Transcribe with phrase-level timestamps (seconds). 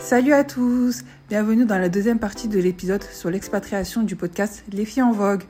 [0.00, 4.84] Salut à tous, bienvenue dans la deuxième partie de l'épisode sur l'expatriation du podcast Les
[4.84, 5.42] filles en vogue.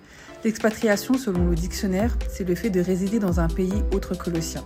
[0.43, 4.41] L'expatriation, selon le dictionnaire, c'est le fait de résider dans un pays autre que le
[4.41, 4.65] sien.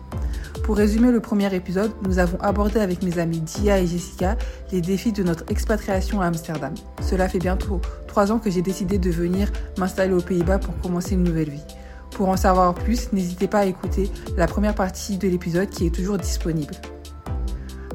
[0.62, 4.38] Pour résumer le premier épisode, nous avons abordé avec mes amis Dia et Jessica
[4.71, 6.74] les défis de notre expatriation à Amsterdam.
[7.03, 11.14] Cela fait bientôt trois ans que j'ai décidé de venir m'installer aux Pays-Bas pour commencer
[11.14, 11.64] une nouvelle vie.
[12.12, 15.94] Pour en savoir plus, n'hésitez pas à écouter la première partie de l'épisode qui est
[15.94, 16.74] toujours disponible.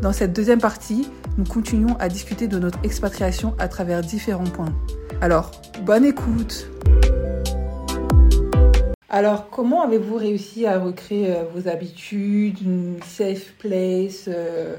[0.02, 4.74] Dans cette deuxième partie, nous continuons à discuter de notre expatriation à travers différents points.
[5.22, 5.52] Alors,
[5.84, 6.68] bonne écoute
[9.10, 14.76] Alors, comment avez-vous réussi à recréer euh, vos habitudes, une safe place euh,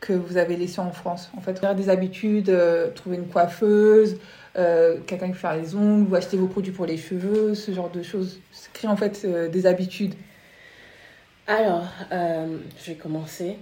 [0.00, 1.30] que vous avez laissée en France?
[1.36, 4.18] En fait, faire des habitudes, euh, trouver une coiffeuse,
[4.54, 8.38] quelqu'un qui fait les ongles, acheter vos produits pour les cheveux, ce genre de choses.
[8.72, 10.14] Créer en fait des habitudes.
[11.48, 13.58] Alors, je vais commencer.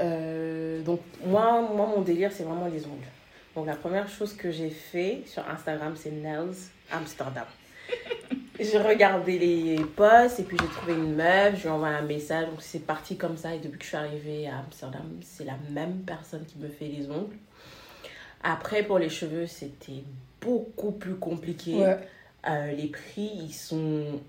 [0.00, 3.06] Euh, donc, moi, moi, mon délire, c'est vraiment les ongles.
[3.54, 6.54] Donc, la première chose que j'ai fait sur Instagram, c'est Nails
[6.90, 7.46] Amsterdam.
[8.60, 12.02] j'ai regardé les posts et puis j'ai trouvé une meuf, je lui ai envoyé un
[12.02, 12.46] message.
[12.46, 13.54] Donc, c'est parti comme ça.
[13.54, 16.88] Et depuis que je suis arrivée à Amsterdam, c'est la même personne qui me fait
[16.88, 17.36] les ongles.
[18.42, 20.04] Après, pour les cheveux, c'était
[20.40, 21.76] beaucoup plus compliqué.
[21.76, 21.98] Ouais.
[22.48, 24.20] Euh, les prix, ils sont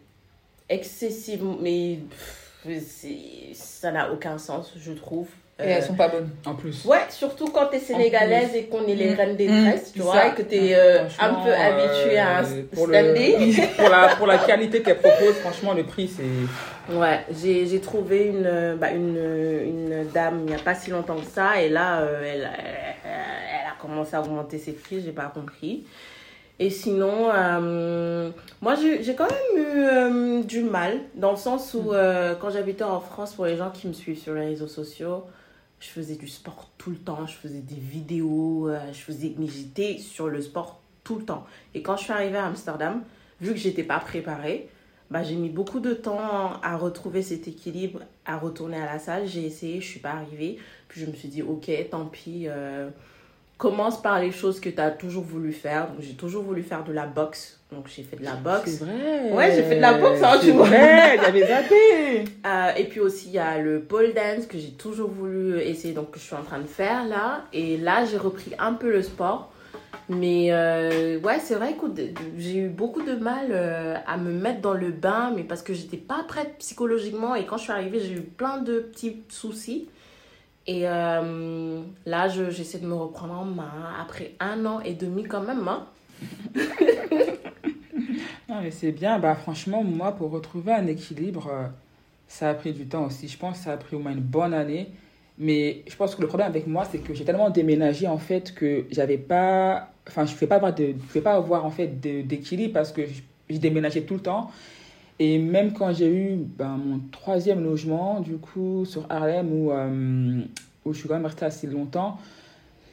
[0.69, 1.57] excessivement.
[1.59, 2.47] Mais pff,
[3.53, 5.27] ça n'a aucun sens, je trouve.
[5.59, 6.85] Et Euh, elles sont pas bonnes, en plus.
[6.85, 9.15] Ouais, surtout quand t'es sénégalaise et qu'on est les Mm.
[9.15, 12.37] reines des Mm, tresses, tu c'est vois, et que t'es euh, un peu habitué à
[12.37, 13.67] un euh, pour, le- standing.
[13.77, 16.93] pour, la, pour la qualité qu'elle propose, franchement, le prix, c'est.
[16.93, 20.91] Ouais, j'ai j'ai trouvé une, euh, bah, une, une dame il n'y a pas si
[20.91, 22.49] longtemps que ça, et là, euh, elle,
[23.03, 25.85] elle, a commencé à augmenter ses prix, j'ai pas compris.
[26.59, 28.29] Et sinon, euh,
[28.61, 32.51] moi j'ai j'ai quand même eu euh, du mal, dans le sens où euh, quand
[32.51, 35.23] j'habitais en France, pour les gens qui me suivent sur les réseaux sociaux,
[35.79, 39.47] je faisais du sport tout le temps, je faisais des vidéos, euh, je faisais, mais
[39.47, 41.45] j'étais sur le sport tout le temps.
[41.73, 43.03] Et quand je suis arrivée à Amsterdam,
[43.41, 44.69] vu que j'étais pas préparée,
[45.09, 49.25] bah, j'ai mis beaucoup de temps à retrouver cet équilibre, à retourner à la salle.
[49.25, 50.57] J'ai essayé, je suis pas arrivée.
[50.89, 52.43] Puis je me suis dit, ok, tant pis.
[52.47, 52.89] euh,
[53.57, 55.91] commence par les choses que tu as toujours voulu faire.
[55.91, 57.56] Donc j'ai toujours voulu faire de la boxe.
[57.71, 58.77] Donc j'ai fait de la boxe.
[58.77, 59.31] C'est vrai.
[59.33, 60.67] Ouais, j'ai fait de la boxe, hein, tu vois.
[60.69, 61.75] j'avais zappé.
[62.45, 65.93] Euh, et puis aussi, il y a le pole dance que j'ai toujours voulu essayer,
[65.93, 67.41] donc que je suis en train de faire là.
[67.51, 69.51] Et là, j'ai repris un peu le sport.
[70.07, 71.85] Mais euh, ouais, c'est vrai que
[72.37, 75.73] j'ai eu beaucoup de mal euh, à me mettre dans le bain, mais parce que
[75.73, 77.35] j'étais pas prête psychologiquement.
[77.35, 79.89] Et quand je suis arrivée, j'ai eu plein de petits soucis.
[80.67, 85.23] Et euh, là, je- j'essaie de me reprendre en main après un an et demi
[85.25, 85.67] quand même.
[85.67, 85.85] Hein.
[88.49, 89.19] Non, mais c'est bien.
[89.19, 91.67] Bah, franchement, moi, pour retrouver un équilibre, euh,
[92.27, 93.27] ça a pris du temps aussi.
[93.27, 94.89] Je pense que ça a pris au moins une bonne année.
[95.37, 98.55] Mais je pense que le problème avec moi, c'est que j'ai tellement déménagé, en fait,
[98.55, 99.91] que j'avais pas...
[100.07, 100.87] Enfin, je ne pouvais pas avoir, de...
[100.87, 103.01] je pouvais pas avoir en fait, d'équilibre parce que
[103.49, 104.49] j'ai déménagé tout le temps.
[105.19, 110.41] Et même quand j'ai eu ben, mon troisième logement, du coup, sur Harlem, où, euh,
[110.85, 112.17] où je suis quand même restée assez longtemps,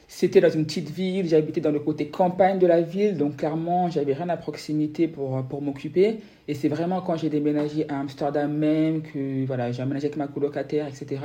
[0.07, 3.89] c'était dans une petite ville, j'habitais dans le côté campagne de la ville, donc clairement,
[3.89, 6.19] j'avais rien à proximité pour, pour m'occuper.
[6.47, 10.27] Et c'est vraiment quand j'ai déménagé à Amsterdam même, que voilà, j'ai emménagé avec ma
[10.27, 11.21] colocataire, etc.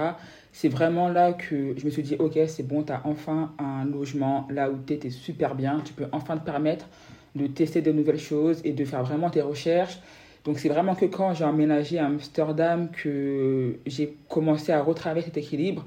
[0.53, 3.85] C'est vraiment là que je me suis dit, ok, c'est bon, tu as enfin un
[3.85, 6.87] logement là où tu es super bien, tu peux enfin te permettre
[7.35, 9.99] de tester de nouvelles choses et de faire vraiment tes recherches.
[10.45, 15.37] Donc c'est vraiment que quand j'ai emménagé à Amsterdam que j'ai commencé à retravailler cet
[15.37, 15.85] équilibre.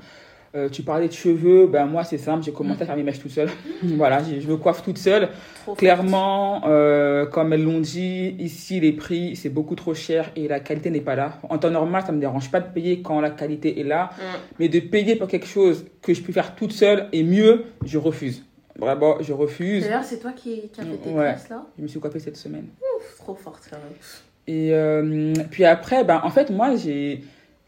[0.55, 3.17] Euh, tu parlais de cheveux, ben moi c'est simple, j'ai commencé à faire mes mèches
[3.19, 3.49] toute seule.
[3.83, 5.29] voilà, je me coiffe toute seule.
[5.63, 10.47] Trop Clairement, euh, comme elles l'ont dit, ici les prix c'est beaucoup trop cher et
[10.47, 11.39] la qualité n'est pas là.
[11.49, 14.21] En temps normal, ça me dérange pas de payer quand la qualité est là, Mm.
[14.59, 17.97] mais de payer pour quelque chose que je peux faire toute seule et mieux, je
[17.97, 18.45] refuse.
[18.77, 19.83] Vraiment, je refuse.
[19.85, 21.33] D'ailleurs, c'est toi qui, qui as fait tes Ouais.
[21.33, 21.63] tresses là?
[21.77, 22.67] Je me suis coiffée cette semaine.
[22.97, 23.97] Ouf, Trop forte quand même.
[24.45, 27.23] Et euh, puis après, ben, en fait, moi, j'ai,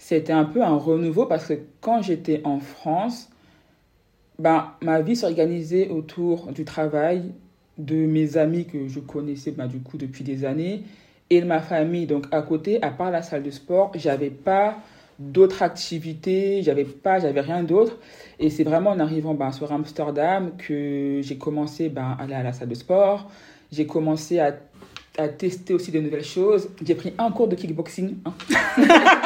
[0.07, 3.27] c'était un peu un renouveau parce que quand j'étais en France,
[4.37, 7.31] ben, ma vie s'organisait autour du travail,
[7.79, 10.83] de mes amis que je connaissais ben, du coup depuis des années
[11.31, 12.05] et de ma famille.
[12.05, 14.77] Donc à côté, à part la salle de sport, j'avais pas
[15.17, 17.97] d'autres activités, j'avais pas, j'avais rien d'autre.
[18.37, 22.43] Et c'est vraiment en arrivant ben, sur Amsterdam que j'ai commencé ben, à aller à
[22.43, 23.31] la salle de sport.
[23.71, 24.55] J'ai commencé à
[25.17, 26.69] à tester aussi de nouvelles choses.
[26.85, 28.17] J'ai pris un cours de kickboxing.
[28.25, 28.33] hein.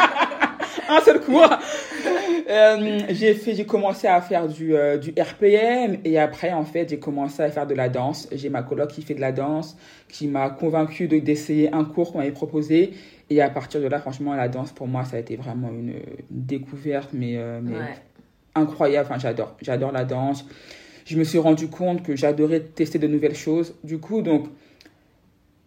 [0.97, 1.49] un seul cours.
[2.49, 6.89] Euh, j'ai fait, j'ai commencé à faire du, euh, du RPM et après en fait
[6.89, 8.27] j'ai commencé à faire de la danse.
[8.31, 9.77] J'ai ma coloc qui fait de la danse,
[10.07, 12.93] qui m'a convaincu de d'essayer un cours qu'on m'avait proposé
[13.29, 15.89] et à partir de là franchement la danse pour moi ça a été vraiment une,
[15.89, 15.95] une
[16.31, 17.93] découverte mais, euh, mais Ouais.
[18.55, 19.07] incroyable.
[19.11, 19.55] Enfin, j'adore.
[19.61, 20.43] J'adore la danse.
[21.05, 23.75] Je me suis rendu compte que j'adorais tester de nouvelles choses.
[23.83, 24.47] Du coup, donc,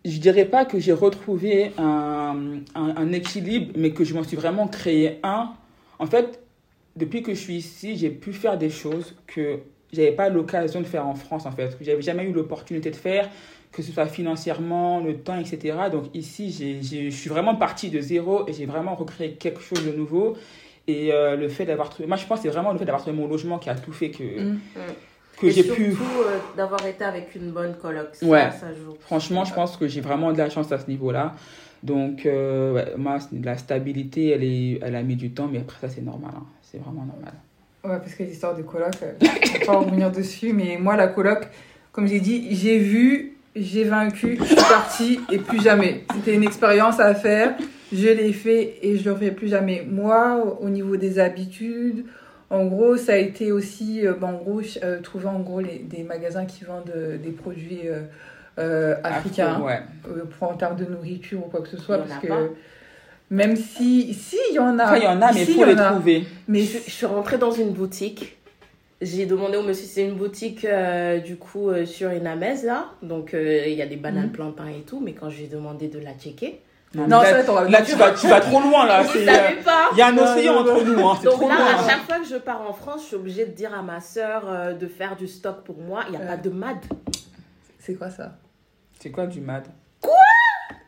[0.05, 4.67] je dirais pas que j'ai retrouvé un, un, équilibre, mais que je m'en suis vraiment
[4.67, 5.53] créé un.
[5.99, 6.41] En fait,
[6.97, 9.61] depuis que je suis ici, j'ai pu faire des choses que
[9.93, 12.97] j'avais pas l'occasion de faire en France, en fait, que j'avais jamais eu l'opportunité de
[12.97, 13.31] faire,
[13.71, 15.77] que ce soit financièrement, le temps, etc.
[15.91, 16.51] Donc ici,
[16.83, 20.37] je suis vraiment partie de zéro et j'ai vraiment recréé quelque chose de nouveau.
[20.89, 23.03] Et euh, le fait d'avoir trouvé, moi je pense que c'est vraiment le fait d'avoir
[23.03, 24.59] trouvé mon logement qui a tout fait que, Mm.
[25.41, 25.91] Que Et j'ai surtout, pu.
[25.93, 28.09] euh, d'avoir été avec une bonne coloc.
[28.13, 28.51] Ça, Ouais.
[28.59, 28.95] ça joue.
[29.01, 31.35] Franchement, je pense que j'ai vraiment de la chance à ce niveau-là.
[31.83, 35.89] Donc, euh, ouais, moi, la stabilité, elle, est, elle a mis du temps, mais après
[35.89, 36.31] ça, c'est normal.
[36.37, 36.45] hein.
[36.63, 37.33] C'est vraiment normal.
[37.85, 41.09] Ouais, parce que l'histoire de coloc, euh, on va pas revenir dessus, mais moi, la
[41.09, 41.49] coloc,
[41.91, 46.05] comme j'ai dit, j'ai vu, j'ai vaincu, je suis partie et plus jamais.
[46.15, 47.57] C'était une expérience à faire,
[47.93, 49.85] je l'ai fait et je le refais plus jamais.
[49.91, 52.05] Moi, au niveau des habitudes,
[52.53, 55.61] en gros, ça a été aussi, euh, bah, en gros, je- euh, trouver en gros
[55.61, 58.03] les, des magasins qui vendent euh, des produits euh,
[58.59, 59.81] euh, africains, Afro, ouais.
[60.09, 62.19] euh, pour- en termes de nourriture ou quoi que ce soit, Il y en parce
[62.19, 62.41] a que pas.
[63.31, 64.85] même si, si, il y en a.
[64.85, 65.91] Enfin, il y en a, mais il faut il y les en a.
[65.93, 66.25] trouver.
[66.49, 68.37] Mais Je, je suis rentrée dans une boutique.
[69.01, 72.91] J'ai demandé au monsieur, c'est une boutique euh, du coup euh, sur Inamez là.
[73.03, 74.33] Donc euh, il y a des bananes Mhm.
[74.33, 75.01] plantains et tout.
[75.01, 76.61] Mais quand j'ai demandé de la checker,
[76.95, 79.03] Non, Non, ça, là, là, tu, vas, tu vas trop loin, là.
[79.15, 79.89] il C'est, euh, pas.
[79.93, 81.17] Il y a un océan entre nous, hein.
[81.19, 81.65] C'est Donc trop là, loin.
[81.67, 84.01] à chaque fois que je pars en France, je suis obligée de dire à ma
[84.01, 84.43] soeur
[84.79, 86.03] de faire du stock pour moi.
[86.09, 86.77] Il n'y a pas de MAD.
[87.79, 88.33] c'est quoi ça?
[89.01, 89.65] C'est quoi du mad?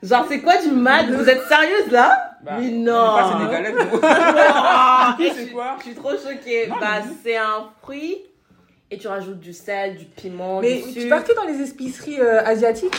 [0.02, 1.10] Genre, c'est quoi du MAD?
[1.10, 2.32] Vous êtes sérieuse là?
[2.42, 3.16] Bah, Mais non.
[3.38, 3.74] sénégalais,
[5.18, 6.66] C'est suis- quoi Je suis trop choquée.
[6.68, 8.18] Non, bah, c'est un fruit
[8.90, 12.44] et tu rajoutes du sel, du piment, Mais du tu partais dans les épiceries euh,
[12.44, 12.94] asiatiques?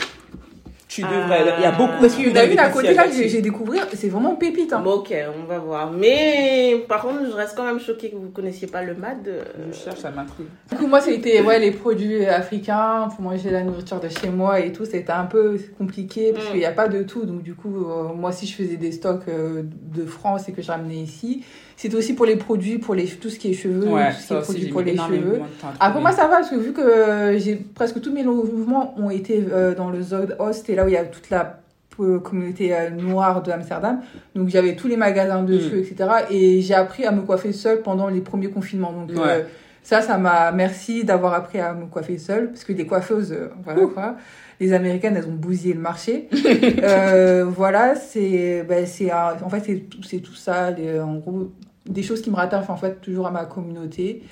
[0.96, 1.44] Tu devrais.
[1.58, 3.28] Il y a beaucoup Parce de qu'il y en a une à côté là, j'ai
[3.28, 4.72] j'ai découvert, c'est vraiment pépite.
[4.74, 4.82] Hein.
[4.84, 5.92] Bon, ok, on va voir.
[5.92, 9.28] Mais par contre, je reste quand même choquée que vous connaissiez pas le MAD.
[9.28, 10.48] euh, Je cherche, ça m'intrigue.
[10.72, 14.08] Du coup, moi, ça a été ouais, les produits africains pour manger la nourriture de
[14.10, 14.86] chez moi et tout.
[14.86, 16.50] C'était un peu compliqué parce Mm.
[16.52, 17.26] qu'il n'y a pas de tout.
[17.26, 20.62] Donc, du coup, euh, moi, si je faisais des stocks euh, de France et que
[20.62, 21.44] je ramenais ici,
[21.78, 24.28] c'était aussi pour les produits, pour les, tout ce qui est cheveux, Ouais, tout ce
[24.28, 25.34] qui est produits pour les cheveux.
[25.34, 25.42] trouver.
[25.80, 29.10] Après moi ça va parce que vu que euh, j'ai presque tous mes mouvements ont
[29.10, 31.60] été euh, dans le Zod Ost et là où il y a toute la
[32.00, 34.02] euh, communauté noire de Amsterdam
[34.36, 35.60] donc j'avais tous les magasins de Mm.
[35.62, 39.22] cheveux etc et j'ai appris à me coiffer seule pendant les premiers confinements donc euh,
[39.22, 39.46] Ouais.
[39.84, 43.48] ça ça m'a merci d'avoir appris à me coiffer seule parce que les coiffeuses euh,
[43.64, 43.88] voilà Ouh.
[43.90, 44.16] quoi
[44.60, 46.30] les américaines elles ont bousillé le marché
[46.84, 51.16] euh, voilà c'est ben, c'est un- en fait c'est tout, c'est tout ça les- en
[51.16, 51.52] gros
[51.86, 54.24] des choses qui me rattachent en fait toujours à ma communauté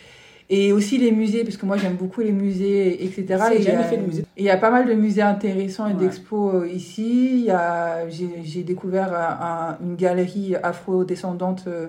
[0.49, 3.23] et aussi les musées, parce que moi j'aime beaucoup les musées, etc.
[3.53, 4.25] Et il y a- fait de musée.
[4.37, 5.99] il y a pas mal de musées intéressants et Ouais.
[5.99, 7.39] d'expos euh, ici.
[7.39, 11.87] Il y a, j'ai, découvert un- un- une galerie afro-descendante euh,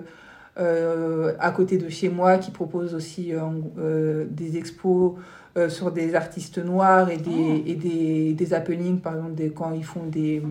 [0.57, 3.39] euh, à côté de chez moi qui propose aussi euh,
[3.77, 5.13] euh, des expos
[5.57, 7.63] euh, sur des artistes noirs et des, Oh.
[7.65, 10.41] et des, des happenings, par exemple des, quand ils font des...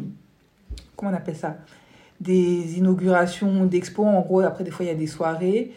[0.96, 1.56] Comment on appelle ça?
[2.20, 5.72] Des inaugurations d'expos, en gros, après des fois il y a des soirées.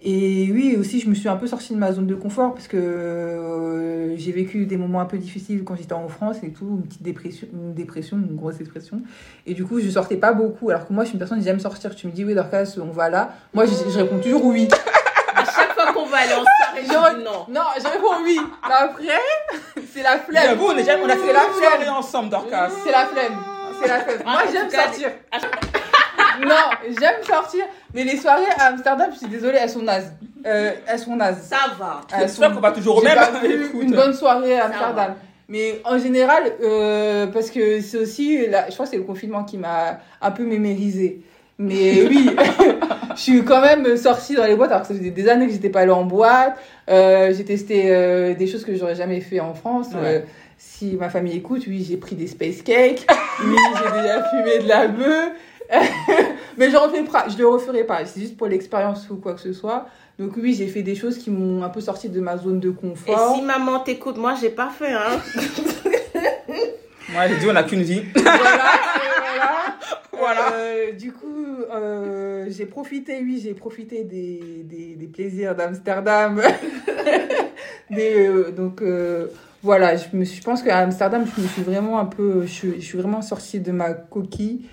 [0.00, 2.68] Et oui, aussi, je me suis un peu sortie de ma zone de confort parce
[2.68, 6.66] que euh, j'ai vécu des moments un peu difficiles quand j'étais en France et tout,
[6.76, 9.02] une petite dépression, une dépression, une grosse dépression.
[9.44, 10.70] Et du coup, je sortais pas beaucoup.
[10.70, 11.96] Alors que moi, je suis une personne, j'aime sortir.
[11.96, 13.34] Tu me dis, oui, Dorcas, on va là.
[13.52, 14.68] Moi, je, je réponds toujours oui.
[15.34, 16.44] À chaque fois qu'on va aller en
[16.92, 17.46] Genre- non.
[17.48, 18.38] Non, je réponds oui.
[18.68, 19.02] Mais après,
[19.94, 20.44] c'est la flemme.
[20.44, 21.40] J'avoue, on, est déjà- on a fait C'est la
[21.80, 21.94] flemme.
[21.94, 22.68] ensemble, Dorcas.
[22.84, 23.36] C'est la flemme.
[23.82, 24.18] C'est la flemme.
[24.26, 25.10] Ah, Moi, en j'aime sortir.
[26.40, 27.64] non, j'aime sortir.
[27.94, 30.12] Mais les soirées à Amsterdam, je suis désolée, elles sont nazes.
[30.46, 31.42] Euh, elles sont nazes.
[31.42, 32.00] Ça va.
[32.16, 33.14] Elles sûr qu'on va toujours au même.
[33.16, 33.82] pas vu Écoute.
[33.82, 35.14] une bonne soirée à Amsterdam.
[35.48, 39.44] Mais en général, euh, parce que c'est aussi, la, je crois que c'est le confinement
[39.44, 41.22] qui m'a un peu mémérisé.
[41.58, 42.36] Mais oui,
[43.18, 45.52] je suis quand même sortie dans les boîtes alors que ça faisait des années que
[45.52, 46.56] j'étais pas allée en boîte.
[46.88, 49.88] Euh, j'ai testé euh, des choses que j'aurais jamais fait en France.
[49.88, 50.00] Ouais.
[50.04, 50.20] Euh,
[50.56, 53.04] si ma famille écoute, oui, j'ai pris des space cakes.
[53.44, 55.30] Oui, j'ai déjà fumé de la bœuf.
[56.56, 58.04] Mais je refais pas, je le referai pas.
[58.04, 59.86] C'est juste pour l'expérience ou quoi que ce soit.
[60.18, 62.70] Donc oui, j'ai fait des choses qui m'ont un peu sorti de ma zone de
[62.70, 63.34] Et confort.
[63.36, 65.20] si maman t'écoute, moi j'ai pas fait, hein.
[67.10, 68.00] Moi, j'ai dit, on n'a qu'une vie.
[68.00, 68.72] et voilà.
[70.36, 74.64] Euh, du coup, euh, j'ai profité, oui, j'ai profité des,
[74.96, 76.40] des, plaisirs d'Amsterdam.
[77.90, 78.82] Euh, donc
[79.62, 82.46] voilà, je, me suis, je pense qu'à Amsterdam, je me suis vraiment un peu, je,
[82.80, 84.66] suis- vraiment sortie de ma coquille.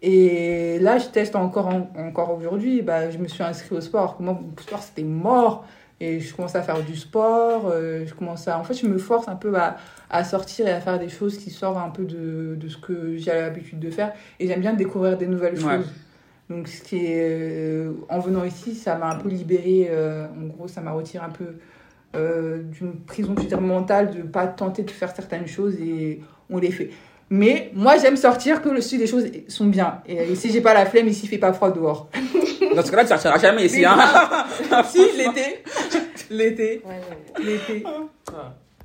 [0.00, 2.82] Et là, je teste encore, en- encore aujourd'hui.
[2.82, 4.16] Bah, je me suis inscrite au sport.
[4.20, 5.66] Moi, mon sport, c'était mort.
[6.04, 7.68] Et je commence à faire du sport.
[7.72, 9.76] euh, je commence à, en fait, je me force un peu à,
[10.10, 13.16] à sortir et à faire des choses qui sortent un peu de, de ce que
[13.16, 14.12] j'ai l'habitude de faire.
[14.40, 15.76] Et j'aime bien découvrir des nouvelles Ouais.
[15.76, 15.86] choses.
[16.50, 19.88] Donc, ce qui est, euh, en venant ici, ça m'a un peu libéré.
[19.90, 21.54] euh, en gros, ça m'a retiré un peu
[22.16, 26.90] euh, d'une prison mentale de pas tenter de faire certaines choses et on les fait.
[27.30, 30.02] Mais moi, j'aime sortir que le si les choses sont bien.
[30.06, 32.10] Et, si j'ai pas la flemme, ici, il fait pas froid dehors.
[32.76, 33.82] Dans ce cas-là, tu sortiras jamais ici.
[33.86, 33.96] Hein.
[34.90, 35.62] si, l'été.
[36.32, 36.82] L'été.
[36.84, 37.44] Ouais.
[37.44, 37.84] L'été.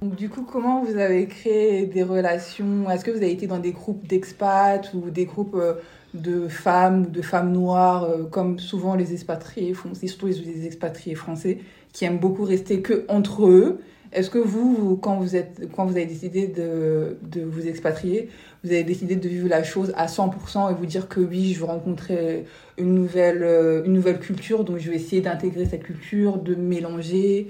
[0.02, 2.90] Donc, du coup, comment vous avez créé des relations?
[2.90, 5.74] Est-ce que vous avez été dans des groupes d'expats ou des groupes euh,
[6.14, 10.66] de femmes ou de femmes noires, euh, comme souvent les expatriés font, surtout les, les
[10.66, 11.60] expatriés français
[11.94, 13.80] qui aiment beaucoup rester que entre eux
[14.12, 18.30] Est-ce que vous, vous, quand vous, êtes, quand vous avez décidé de, de vous expatrier,
[18.64, 21.60] vous avez décidé de vivre la chose à 100% et vous dire que oui, je
[21.60, 22.46] veux rencontrer
[22.78, 27.48] une nouvelle, euh, une nouvelle culture, donc je vais essayer d'intégrer cette culture, de mélanger,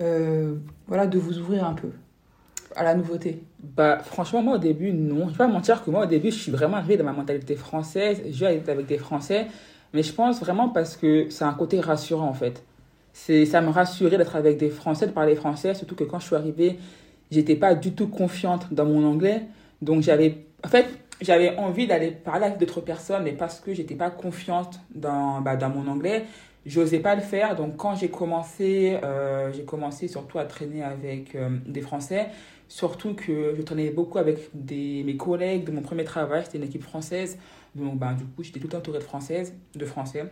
[0.00, 0.54] euh,
[0.86, 1.90] voilà, de vous ouvrir un peu
[2.74, 5.26] à la nouveauté Bah, franchement, moi au début, non.
[5.26, 7.54] Je vais pas mentir que moi au début, je suis vraiment arrivée dans ma mentalité
[7.54, 8.22] française.
[8.30, 9.46] Je vais avec des Français.
[9.92, 12.62] Mais je pense vraiment parce que c'est un côté rassurant en fait.
[13.12, 15.74] C'est, ça me rassurait d'être avec des Français, de parler français.
[15.74, 16.78] Surtout que quand je suis arrivée,
[17.30, 19.42] j'étais pas du tout confiante dans mon anglais.
[19.82, 20.86] Donc j'avais, en fait,
[21.22, 25.56] j'avais envie d'aller parler avec d'autres personnes, mais parce que j'étais pas confiante dans, bah,
[25.56, 26.24] dans mon anglais,
[26.66, 27.56] j'osais pas le faire.
[27.56, 32.28] Donc quand j'ai commencé, euh, j'ai commencé surtout à traîner avec euh, des Français.
[32.68, 36.64] Surtout que je traînais beaucoup avec des, mes collègues de mon premier travail, c'était une
[36.64, 37.38] équipe française.
[37.74, 40.24] Donc, ben, du coup, j'étais tout entourée de françaises, de français.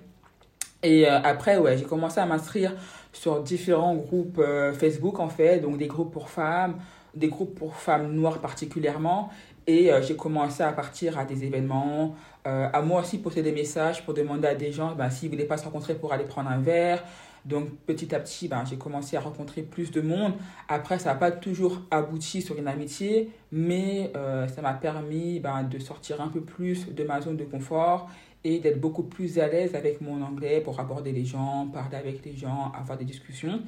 [0.82, 2.75] Et euh, après, ouais, j'ai commencé à m'inscrire
[3.12, 4.42] sur différents groupes
[4.73, 5.61] Facebook, en fait.
[5.61, 6.76] Donc, des groupes pour femmes,
[7.14, 9.30] des groupes pour femmes noires particulièrement.
[9.70, 13.52] Et euh, j'ai commencé à partir à des événements, euh, à moi aussi poster des
[13.52, 16.50] messages pour demander à des gens ben, s'ils voulaient pas se rencontrer pour aller prendre
[16.50, 17.04] un verre.
[17.44, 20.32] Donc petit à petit, ben, j'ai commencé à rencontrer plus de monde.
[20.68, 25.62] Après, ça n'a pas toujours abouti sur une amitié, mais euh, ça m'a permis ben,
[25.62, 28.10] de sortir un peu plus de ma zone de confort
[28.42, 32.24] et d'être beaucoup plus à l'aise avec mon anglais pour aborder les gens, parler avec
[32.24, 33.60] les gens, avoir des discussions.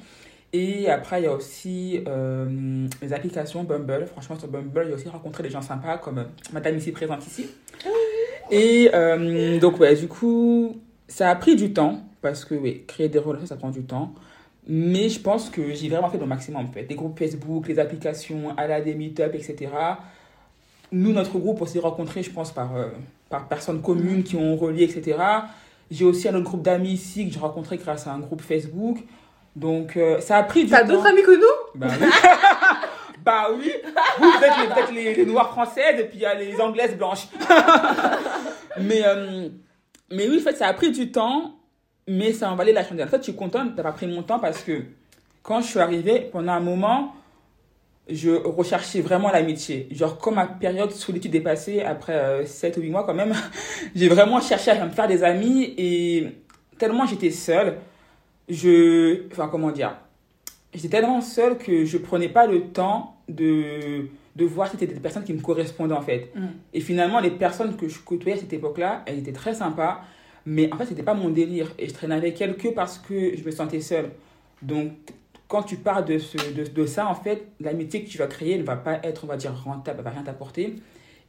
[0.55, 4.05] Et après, il y a aussi euh, les applications Bumble.
[4.05, 7.47] Franchement, sur Bumble, j'ai aussi rencontré des gens sympas comme euh, madame ici présente ici.
[8.51, 13.09] Et euh, donc, ouais, du coup, ça a pris du temps parce que, oui, créer
[13.09, 14.13] des relations, ça prend du temps.
[14.67, 16.83] Mais je pense que j'ai vraiment fait le maximum, en fait.
[16.83, 19.71] Des groupes Facebook, les applications, à des meet-up, etc.
[20.91, 22.71] Nous, notre groupe, on s'est rencontrés, je pense, par,
[23.27, 25.17] par personnes communes qui ont relié, etc.
[25.89, 28.99] J'ai aussi un autre groupe d'amis ici que j'ai rencontré grâce à un groupe Facebook.
[29.55, 30.87] Donc, euh, ça a pris du T'as temps.
[30.93, 31.79] d'autres amis que nous?
[31.79, 32.07] Bah oui.
[33.23, 33.71] bah oui.
[34.19, 36.59] Vous, vous êtes les- peut-être les, les noirs françaises et puis il y a les
[36.59, 37.27] anglaises blanches.
[38.79, 39.49] mais, euh,
[40.11, 41.55] mais oui, en fait, ça a pris du temps,
[42.07, 43.07] mais ça en valait la chandelle.
[43.07, 44.81] En fait, je suis contente d'avoir pris mon temps parce que
[45.43, 47.13] quand je suis arrivée, pendant un moment,
[48.09, 49.87] je recherchais vraiment l'amitié.
[49.91, 53.33] Genre, quand ma période solitude est passée, après euh, 7 ou 8 mois quand même,
[53.95, 56.27] j'ai vraiment cherché à me faire des amis et
[56.77, 57.77] tellement j'étais seule,
[58.49, 59.27] je...
[59.31, 59.95] Enfin, comment dire?
[60.73, 64.99] J'étais tellement seule que je prenais pas le temps de, de voir si c'était des
[64.99, 66.31] personnes qui me correspondaient en fait.
[66.35, 66.47] Mm.
[66.73, 70.01] Et finalement, les personnes que je côtoyais à cette époque-là, elles étaient très sympas,
[70.45, 71.71] mais en fait, c'était pas mon délire.
[71.77, 74.09] Et je traînais avec elles que parce que je me sentais seule.
[74.61, 74.91] Donc,
[75.47, 78.57] quand tu pars de, ce, de, de ça, en fait, l'amitié que tu vas créer
[78.57, 80.75] ne va pas être, on va dire, rentable, elle va rien t'apporter.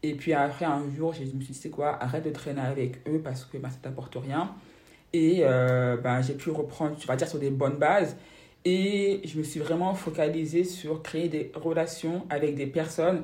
[0.03, 3.07] Et puis après, un jour, je me suis dit, c'est quoi, arrête de traîner avec
[3.09, 4.51] eux parce que bah, ça t'apporte rien.
[5.15, 8.17] Et euh, ben, j'ai pu reprendre, tu vas dire, sur des bonnes bases.
[8.65, 13.23] Et je me suis vraiment focalisée sur créer des relations avec des personnes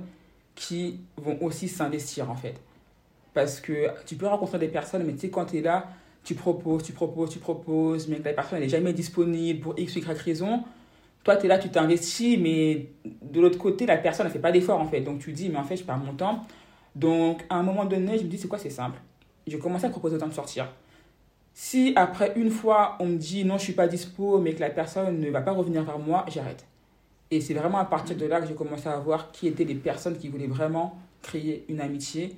[0.54, 2.54] qui vont aussi s'investir en fait.
[3.34, 5.88] Parce que tu peux rencontrer des personnes, mais tu sais, quand tu es là,
[6.22, 9.96] tu proposes, tu proposes, tu proposes, mais que la personne n'est jamais disponible pour X
[9.96, 10.62] ou Y raison.
[11.24, 14.52] Toi, tu es là, tu t'investis, mais de l'autre côté, la personne ne fait pas
[14.52, 15.00] d'effort en fait.
[15.00, 16.44] Donc tu dis, mais en fait, je perds mon temps.
[16.94, 19.00] Donc à un moment donné, je me dis, c'est quoi, c'est simple?
[19.46, 20.68] J'ai commencé à proposer autant de sortir.
[21.62, 24.70] Si après une fois, on me dit non, je suis pas dispo, mais que la
[24.70, 26.64] personne ne va pas revenir vers moi, j'arrête.
[27.30, 29.74] Et c'est vraiment à partir de là que j'ai commencé à voir qui étaient les
[29.74, 32.34] personnes qui voulaient vraiment créer une amitié.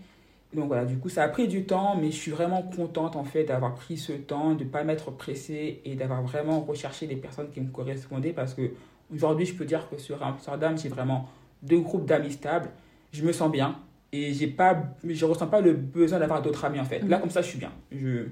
[0.52, 3.22] Donc voilà, du coup, ça a pris du temps, mais je suis vraiment contente en
[3.22, 7.14] fait d'avoir pris ce temps, de ne pas m'être pressée et d'avoir vraiment recherché les
[7.14, 8.72] personnes qui me correspondaient parce que
[9.14, 11.28] aujourd'hui, je peux dire que sur Amsterdam, j'ai vraiment
[11.62, 12.70] deux groupes d'amis stables.
[13.12, 13.78] Je me sens bien
[14.10, 16.98] et j'ai pas, je ressens pas le besoin d'avoir d'autres amis en fait.
[17.08, 17.70] Là, comme ça, je suis bien.
[17.92, 18.26] Je,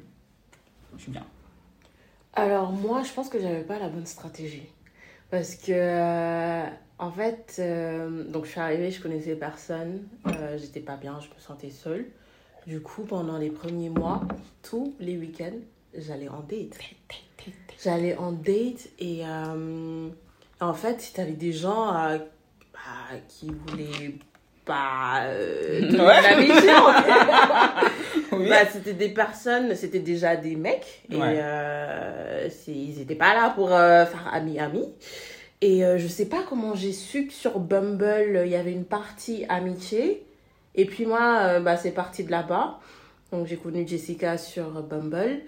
[0.96, 1.12] je suis.
[2.34, 4.68] Alors moi, je pense que j'avais pas la bonne stratégie.
[5.30, 6.66] Parce que, euh,
[6.98, 11.28] en fait, euh, donc je suis arrivée, je connaissais personne, euh, j'étais pas bien, je
[11.28, 12.06] me sentais seule.
[12.66, 14.22] Du coup, pendant les premiers mois,
[14.62, 15.58] tous les week-ends,
[15.96, 16.78] j'allais en date.
[17.82, 19.22] J'allais en date et
[20.60, 24.18] en fait, t'avais des gens bah, qui voulaient
[24.64, 25.96] pas euh, de
[28.36, 28.48] oui.
[28.48, 31.02] bah, c'était des personnes, c'était déjà des mecs.
[31.10, 34.88] Et euh, ils n'étaient pas là pour euh, faire ami-ami.
[35.62, 39.44] Et je sais pas comment j'ai su que sur Bumble, il y avait une partie
[39.50, 40.24] amitié.
[40.74, 42.78] Et puis moi, bah, c'est parti de là-bas.
[43.32, 45.40] Donc j'ai connu Jessica sur Bumble.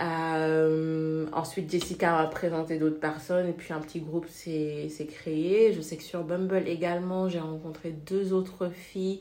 [0.00, 5.72] Euh, ensuite, Jessica a présenté d'autres personnes et puis un petit groupe s'est créé.
[5.72, 9.20] Je sais que sur Bumble également, j'ai rencontré deux autres filles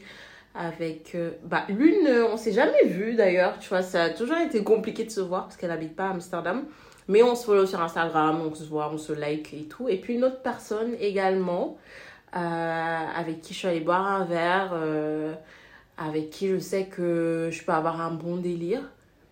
[0.55, 1.15] avec...
[1.15, 5.03] Euh, bah, l'une, on s'est jamais vu d'ailleurs, tu vois, ça a toujours été compliqué
[5.03, 6.65] de se voir parce qu'elle habite pas à Amsterdam.
[7.07, 9.89] Mais on se follow sur Instagram, on se voit, on se like et tout.
[9.89, 11.77] Et puis une autre personne également,
[12.36, 14.74] euh, avec qui je suis allée boire un verre,
[15.98, 18.82] avec qui je sais que je peux avoir un bon délire.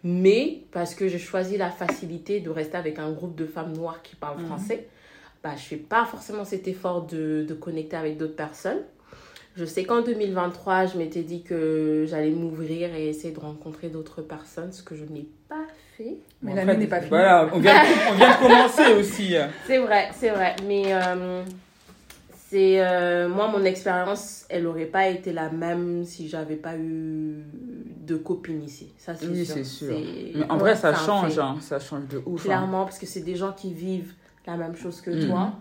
[0.04, 4.02] Mais parce que j'ai choisi la facilité de rester avec un groupe de femmes noires
[4.02, 4.48] qui parlent mhm.
[4.48, 4.88] français,
[5.44, 8.82] bah, je ne fais pas forcément cet effort de, de connecter avec d'autres personnes.
[9.58, 14.22] Je sais qu'en 2023, je m'étais dit que j'allais m'ouvrir et essayer de rencontrer d'autres
[14.22, 16.16] personnes, ce que je n'ai pas fait.
[16.42, 17.10] Mais l'année n'est pas finie.
[17.10, 19.36] Voilà, on vient, on vient de commencer aussi.
[19.68, 20.56] C'est vrai, c'est vrai.
[20.68, 21.44] Mais euh,
[22.52, 27.46] c'est euh, moi mon expérience elle aurait pas été la même si j'avais pas eu
[28.06, 28.92] de copine ici.
[28.98, 29.96] Ça c'est oui, c'est sûr.
[30.36, 32.44] Mais en vrai ça change hein, ça change de ouf hein.
[32.44, 34.16] clairement parce que c'est des gens qui vivent
[34.46, 35.30] la même chose que mhm.
[35.30, 35.54] toi.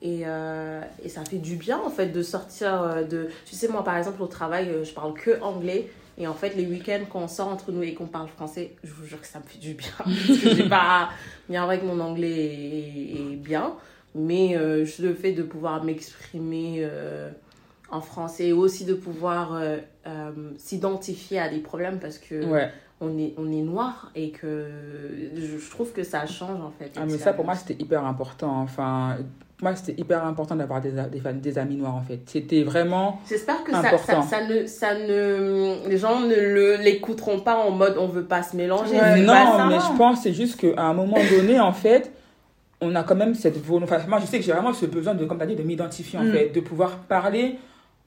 [0.00, 3.68] Et, euh, et ça fait du bien en fait de sortir euh, de tu sais
[3.68, 5.90] moi par exemple au travail je parle que anglais.
[6.16, 8.94] Et en fait les week-ends quand on sort entre nous et qu'on parle français je
[8.94, 9.90] vous jure que ça me fait du bien.
[9.98, 11.10] Parce que j'ai pas
[11.50, 13.74] bien vrai que mon anglais est bien
[14.14, 17.30] mais euh, le fait de pouvoir m'exprimer euh,
[17.90, 19.78] en français et aussi de pouvoir euh,
[20.56, 22.42] s'identifier à des problèmes parce que
[23.02, 24.66] on, est, on est noir et que
[25.34, 26.92] je, trouve que ça change en fait.
[26.96, 28.60] Ah, mais ça pour moi c'était hyper important.
[28.60, 29.16] Enfin,
[29.62, 32.20] moi c'était hyper important d'avoir des, des, des, amis noirs en fait.
[32.26, 33.20] C'était vraiment.
[33.26, 35.88] J'espère que ça, ça, ça, ne, ça ne.
[35.88, 38.96] Les gens ne l'écouteront pas en mode on veut pas se mélanger.
[38.96, 42.12] non, mais je pense c'est juste qu'à un moment donné en fait
[42.80, 43.94] on a quand même cette volonté.
[43.94, 45.62] Enfin, moi, je sais que j'ai vraiment ce besoin de, comme tu as dit, de
[45.62, 46.32] m'identifier, en mm.
[46.32, 47.56] fait, de pouvoir parler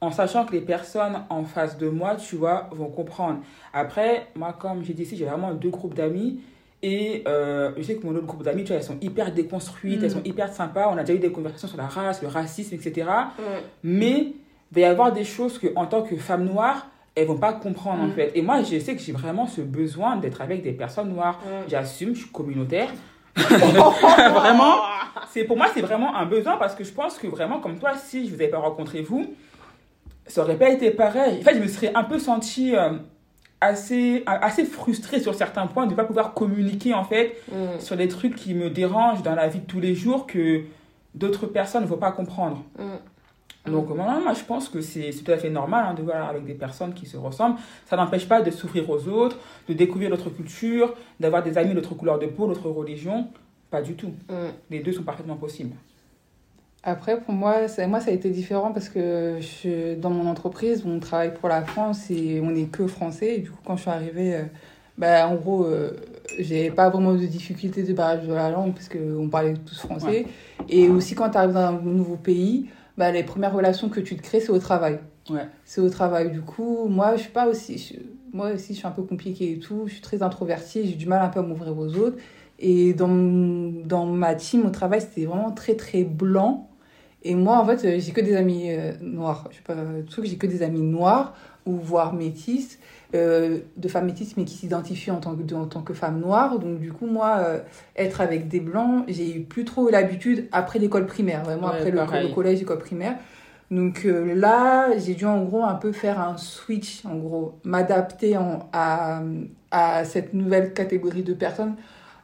[0.01, 3.40] en sachant que les personnes en face de moi, tu vois, vont comprendre.
[3.72, 6.40] Après, moi, comme j'ai dit ici, j'ai vraiment deux groupes d'amis.
[6.81, 10.03] Et euh, je sais que mon autre groupe d'amis, tu vois, elles sont hyper déconstruites,
[10.03, 10.16] elles mm.
[10.16, 10.90] sont hyper sympas.
[10.92, 13.07] On a déjà eu des conversations sur la race, le racisme, etc.
[13.38, 13.42] Mm.
[13.83, 17.38] Mais il va y avoir des choses que, en tant que femme noire, elles vont
[17.38, 18.31] pas comprendre en fait.
[18.36, 21.40] Et moi, je sais que j'ai vraiment ce besoin d'être avec des personnes noires.
[21.70, 22.90] J'assume, je suis communautaire.
[23.35, 24.75] vraiment,
[25.31, 27.93] c'est pour moi c'est vraiment un besoin parce que je pense que vraiment comme toi,
[27.98, 29.33] si je vous avais pas rencontré vous,
[30.27, 31.39] ça aurait pas été pareil.
[31.39, 32.91] En fait, je me serais un peu sentie euh,
[33.61, 37.79] assez assez frustrée sur certains points de ne pas pouvoir communiquer en fait mm.
[37.79, 40.61] sur des trucs qui me dérangent dans la vie de tous les jours que
[41.15, 42.63] d'autres personnes ne vont pas comprendre.
[42.77, 42.83] Mm.
[43.66, 46.46] Donc, moi, moi, je pense que c'est tout à fait normal hein, de voir avec
[46.46, 47.58] des personnes qui se ressemblent.
[47.86, 49.38] Ça n'empêche pas de s'ouvrir aux autres,
[49.70, 53.28] de découvrir notre culture, d'avoir des amis d'autres couleurs de peau, d'autres religions.
[53.72, 54.14] Pas du tout.
[54.30, 54.50] Mm.
[54.70, 55.76] Les deux sont parfaitement possibles.
[56.84, 60.84] Après, pour moi, ça, moi, ça a été différent parce que je, dans mon entreprise,
[60.86, 63.36] on travaille pour la France et on n'est que français.
[63.36, 64.44] Et du coup, quand je suis arrivée, euh,
[64.98, 65.92] bah, en gros, euh,
[66.40, 70.26] j'ai pas vraiment de difficulté de barrage de la langue parce qu'on parlait tous français.
[70.68, 74.16] Et aussi, quand tu arrives dans un nouveau pays, bah, les premières relations que tu
[74.16, 75.00] te crées, c'est au travail.
[75.29, 75.48] Ouais.
[75.66, 76.32] C'est au travail.
[76.32, 78.00] Du coup, moi, je suis pas aussi.
[78.32, 79.84] moi aussi, je suis un peu compliquée et tout.
[79.88, 80.88] Je suis très introvertie.
[80.88, 82.18] J'ai du mal un peu à m'ouvrir aux autres.
[82.60, 86.70] Et dans, dans ma team au travail, c'était vraiment très, très blanc.
[87.24, 89.48] Et moi, en fait, j'ai que des amis euh, noirs.
[89.51, 89.75] Je sais pas,
[90.10, 92.79] truc, j'ai que des amis noirs ou voire métis.
[93.16, 96.58] Euh, de femmes métisses, mais qui s'identifient en, tant que, en tant que femme noire.
[96.58, 97.60] Donc, du coup, moi, euh,
[97.96, 102.34] être avec des blancs, j'ai eu plus trop l'habitude après l'école primaire, vraiment après le,
[102.34, 103.18] collège, l'école primaire.
[103.70, 108.36] Donc euh, là, j'ai dû en gros un peu faire un switch, en gros, m'adapter
[108.72, 109.22] à,
[109.70, 111.76] à cette nouvelle catégorie de personnes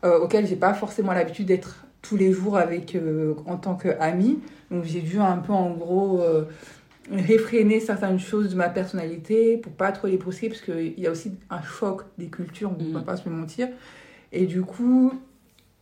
[0.03, 2.97] auxquelles j'ai pas forcément l'habitude d'être tous les jours avec
[3.45, 4.39] en tant qu'amie.
[4.71, 6.23] Donc j'ai dû un peu en gros
[7.11, 11.11] réfréner certaines choses de ma personnalité pour pas trop les brusquer parce qu'il y a
[11.11, 13.05] aussi un choc des cultures, on ne va mm.
[13.05, 13.67] pas se mentir.
[14.31, 15.11] Et du coup,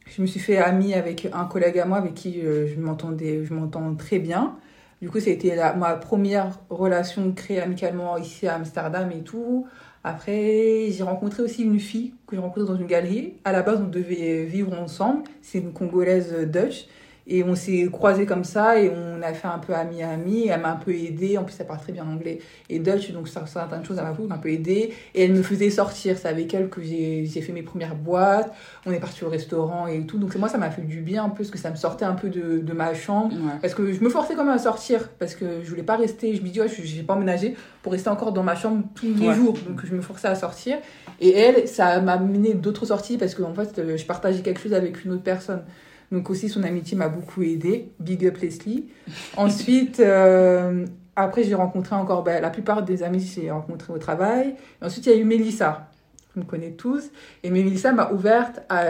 [0.06, 3.44] je me suis fait amie avec un collègue à moi avec qui euh, je m'entendais,
[3.44, 4.56] je m'entends très bien.
[5.02, 9.68] Du coup, ça a été ma première relation créée amicalement ici à Amsterdam et tout.
[10.04, 13.34] Après, j'ai rencontré aussi une fille que j'ai rencontrée dans une galerie.
[13.46, 15.24] À la base, on devait vivre ensemble.
[15.42, 16.88] C'est une Congolaise Dutch.
[17.30, 20.48] Et on s'est croisés comme ça et on a fait un peu ami-ami.
[20.48, 21.38] Elle m'a un peu aidé.
[21.38, 24.36] En plus, elle parle très bien anglais et Dutch, donc ça, certaines choses, elle m'a
[24.36, 24.94] un peu aidé.
[25.14, 26.18] Et elle me faisait sortir.
[26.18, 28.54] C'est avec elle que j'ai fait mes premières boîtes.
[28.86, 30.18] On est parti au restaurant et tout.
[30.18, 32.14] Donc moi, ça m'a fait du bien un peu parce que ça me sortait un
[32.14, 33.36] peu de, de ma chambre.
[33.62, 36.34] Parce que je me forçais quand même à sortir parce que je voulais pas rester.
[36.34, 39.14] Je me dis, ouais, je n'ai pas emménagé pour rester encore dans ma chambre tous
[39.14, 39.58] les jours.
[39.68, 40.78] Donc je me forçais à sortir.
[41.20, 44.74] Et elle, ça m'a mené d'autres sorties parce que en fait, je partageais quelque chose
[44.74, 45.64] avec une autre personne.
[46.12, 47.92] Donc aussi, son amitié m'a beaucoup aidé.
[48.00, 48.88] Big up Leslie.
[49.36, 53.98] Ensuite, euh, après, j'ai rencontré encore ben, la plupart des amis que j'ai rencontrés au
[53.98, 54.56] travail.
[54.82, 55.90] Ensuite, il y a eu Mélissa.
[56.34, 57.10] Vous me connaissez tous.
[57.44, 58.86] Et Mélissa m'a ouverte à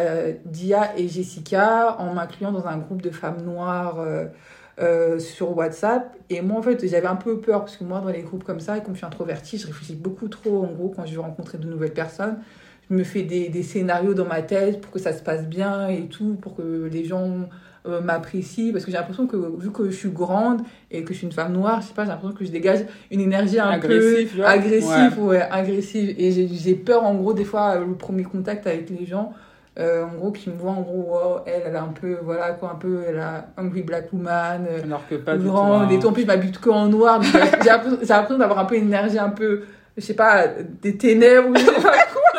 [0.45, 4.25] Dia et Jessica en m'incluant dans un groupe de femmes noires euh,
[4.79, 6.15] euh, sur WhatsApp.
[6.29, 8.59] Et moi, en fait, j'avais un peu peur parce que moi, dans les groupes comme
[8.59, 11.21] ça, et comme je suis introvertie, je réfléchis beaucoup trop, en gros, quand je veux
[11.21, 12.37] rencontrer de nouvelles personnes
[12.89, 15.87] je me fais des, des, scénarios dans ma tête pour que ça se passe bien
[15.89, 17.49] et tout, pour que les gens
[17.87, 18.71] euh, m'apprécient.
[18.71, 21.33] Parce que j'ai l'impression que, vu que je suis grande et que je suis une
[21.33, 24.45] femme noire, je sais pas, j'ai l'impression que je dégage une énergie un agressive, peu
[24.45, 25.41] agressive, ouais.
[25.41, 26.15] agressive.
[26.17, 29.33] Et j'ai peur, en gros, des fois, le premier contact avec les gens.
[29.79, 32.51] Euh, en gros, qui me voient, en gros, oh, elle, elle a un peu, voilà,
[32.53, 34.65] quoi, un peu, elle a Hungry Black Woman.
[34.67, 36.07] Euh, Alors que pas grande, du tout.
[36.07, 37.21] Et en plus, je m'habite que en noir.
[37.21, 40.45] J'ai l'impression d'avoir un peu une énergie un peu, je sais pas,
[40.81, 42.36] des ténèbres ou je sais pas quoi.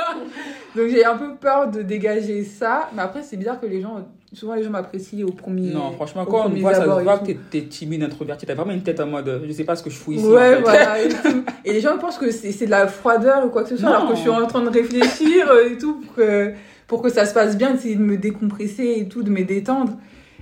[0.76, 2.90] Donc j'ai un peu peur de dégager ça.
[2.94, 5.72] Mais après, c'est bizarre que les gens, souvent les gens m'apprécient au premier.
[5.72, 8.82] Non, franchement, quand on voit ça, se voit que t'es timide, introverti, t'as vraiment une
[8.82, 10.26] tête en mode, je sais pas ce que je fous ici.
[10.26, 10.60] Ouais, en fait.
[10.62, 11.02] voilà.
[11.02, 11.44] Et, tout.
[11.64, 13.96] et, les gens pensent que c'est de la froideur ou quoi que ce soit, Non.
[13.96, 16.52] alors que je suis en train de réfléchir et tout pour que,
[16.86, 19.92] pour que ça se passe bien, d'essayer de me décompresser et tout, de me détendre.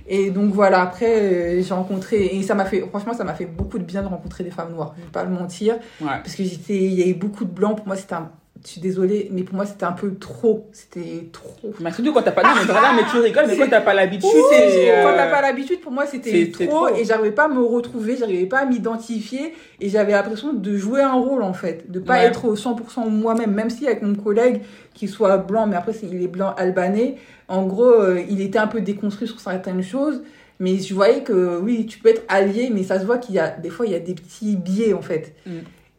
[0.09, 3.45] Et donc voilà, après, euh, j'ai rencontré, et ça m'a fait, franchement, ça m'a fait
[3.45, 5.75] beaucoup de bien de rencontrer des femmes noires, je vais pas le mentir.
[5.99, 6.07] Ouais.
[6.07, 8.31] Parce que j'étais, il y avait beaucoup de blancs, pour moi, c'était un,
[8.63, 10.67] je suis désolée, mais pour moi, c'était un peu trop.
[10.71, 11.73] C'était trop.
[11.79, 13.93] Mais surtout quand t'as pas, non, mais vraiment, mais tu rigoles, mais quand t'as pas
[13.93, 16.87] l'habitude, c'est, euh, Quand t'as pas l'habitude, pour moi, c'était trop, trop.
[16.95, 21.01] et j'arrivais pas à me retrouver, j'arrivais pas à m'identifier, et j'avais l'impression de jouer
[21.01, 22.25] un rôle, en fait, de pas Ouais.
[22.25, 24.61] être au 100% moi-même, même si avec mon collègue,
[24.93, 27.15] qui soit blanc, mais après, c'est- il est blanc albanais,
[27.47, 30.21] en gros, euh, il était un peu déconstruit sur certaines choses,
[30.59, 33.39] mais je voyais que, oui, tu peux être allié, mais ça se voit qu'il y
[33.39, 35.35] a, des fois, il y a des petits biais, en fait.
[35.45, 35.51] Mm.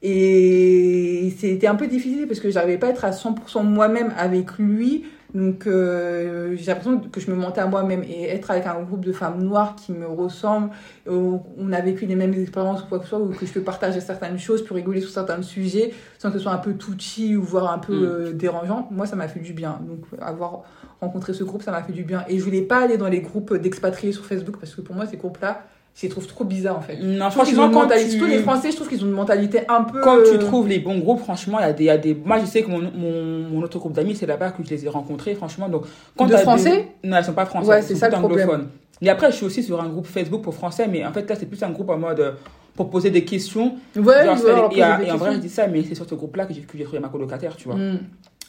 [0.02, 4.58] Et c'était un peu difficile parce que j'arrivais pas à être à 100% moi-même avec
[4.58, 5.04] lui.
[5.34, 9.04] Donc euh, j'ai l'impression que je me mentais à moi-même et être avec un groupe
[9.04, 10.70] de femmes noires qui me ressemblent,
[11.06, 13.52] où on a vécu les mêmes expériences ou quoi que ce soit, ou que je
[13.52, 16.72] peux partager certaines choses, pour rigoler sur certains sujets, sans que ce soit un peu
[16.74, 18.04] touchy ou voire un peu Mm.
[18.04, 18.88] euh, dérangeant.
[18.90, 19.80] Moi, ça m'a fait du bien.
[19.86, 20.62] Donc avoir
[21.02, 22.24] rencontré ce groupe, ça m'a fait du bien.
[22.28, 25.04] Et je voulais pas aller dans les groupes d'expatriés sur Facebook parce que pour moi,
[25.06, 25.62] ces groupes-là,
[25.98, 26.96] je les trouve trop bizarres en fait.
[27.02, 30.00] non, franchement, quand tu, surtout les Français, je trouve qu'ils ont une mentalité un peu.
[30.00, 32.14] quand tu euh, trouves les bons groupes, franchement, il y a des, y a des,
[32.14, 34.84] moi, je sais que mon, mon, mon autre groupe d'amis, c'est là-bas que je les
[34.84, 37.68] ai rencontrés, franchement, donc, quand De t'as des- Français Non, elles sont pas françaises.
[37.68, 38.68] Ouais, c'est ça le anglophones.
[39.02, 41.34] Et après, je suis aussi sur un groupe Facebook pour français, mais en fait, là,
[41.36, 42.32] c'est plus un groupe en mode, euh,
[42.76, 43.74] pour poser des questions.
[43.96, 45.96] Ouais, Genre, ils leur et, à- des et en vrai, je dis ça, mais c'est
[45.96, 47.76] sur ce groupe-là que j'ai trouvé ma colocataire, tu vois.
[47.76, 47.98] Mm.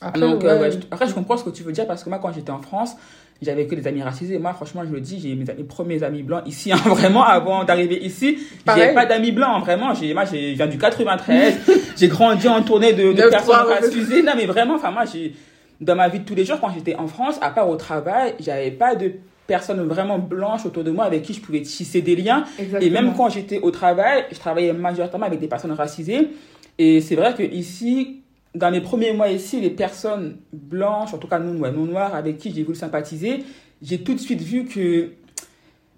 [0.01, 0.61] Après, Donc, euh, ouais.
[0.61, 2.51] ouais, je- après, je comprends ce que tu veux dire parce que moi, quand j'étais
[2.51, 2.95] en France,
[3.41, 4.37] j'avais que des amis racisés.
[4.37, 8.03] Moi, franchement, je le dis, j'ai mes, premiers amis blancs ici, hein, vraiment, avant d'arriver
[8.03, 8.37] ici.
[8.75, 9.93] J'ai pas d'amis blancs, hein, vraiment.
[9.93, 11.59] J'ai, moi, je viens du 93.
[11.97, 14.23] j'ai grandi entouré de, de personnes racisées.
[14.23, 15.33] Non, mais vraiment, enfin, moi, j'ai,
[15.79, 18.35] dans ma vie de tous les jours, quand j'étais en France, à part au travail,
[18.39, 19.13] j'avais pas de
[19.47, 22.43] personnes vraiment blanches autour de moi avec qui je pouvais tisser des liens.
[22.81, 26.29] Et même quand j'étais au travail, je travaillais majoritairement avec des personnes racisées.
[26.77, 28.21] Et c'est vrai que ici,
[28.55, 32.15] dans mes premiers mois ici, les personnes blanches, en tout cas non, ouais, non noires,
[32.15, 33.43] avec qui j'ai voulu sympathiser,
[33.81, 35.11] j'ai tout de suite vu que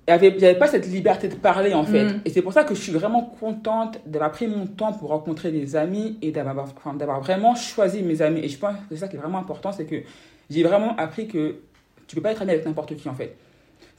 [0.07, 2.05] il avait, pas cette liberté de parler en fait.
[2.05, 2.21] Mm.
[2.25, 5.51] Et c'est pour ça que je suis vraiment contente d'avoir pris mon temps pour rencontrer
[5.51, 8.41] des amis et d'avoir enfin, d'avoir vraiment choisi mes amis.
[8.43, 10.03] Et je pense que c'est ça qui est vraiment important, c'est que
[10.49, 11.57] j'ai vraiment appris que
[12.07, 13.37] tu peux pas être ami avec n'importe qui en fait.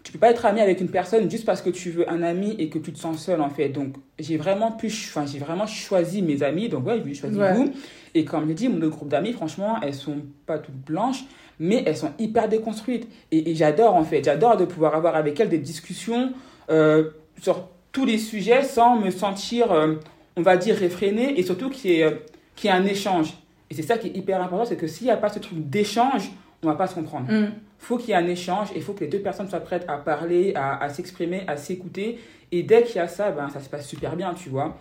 [0.03, 2.57] Tu peux pas être ami avec une personne juste parce que tu veux un ami
[2.59, 3.69] et que tu te sens seul en fait.
[3.69, 6.69] Donc j'ai vraiment pu, enfin j'ai vraiment choisi mes amis.
[6.69, 7.53] Donc ouais, j'ai choisi Ouais.
[7.55, 7.71] vous.
[8.15, 11.25] Et comme je dis, mon groupe d'amis, franchement, elles sont pas toutes blanches,
[11.61, 13.07] mais elles sont hyper déconstruites.
[13.31, 16.33] Et, et j'adore en fait, j'adore de pouvoir avoir avec elles des discussions
[16.71, 17.11] euh,
[17.41, 19.95] sur tous les sujets sans me sentir, euh,
[20.37, 22.11] on va dire, réfréné et surtout qu'il y, ait, euh,
[22.57, 23.35] qu'il y ait un échange.
[23.71, 25.59] Et c'est ça qui est hyper important, c'est que s'il n'y a pas ce truc
[25.71, 26.31] d'échange,
[26.63, 27.47] on va pas se comprendre Mm.
[27.79, 29.85] faut qu'il y ait un échange et il faut que les deux personnes soient prêtes
[29.89, 32.19] à parler, à, s'exprimer, à s'écouter.
[32.53, 34.79] Et dès qu'il y a ça, ben, ça se passe super bien, tu vois.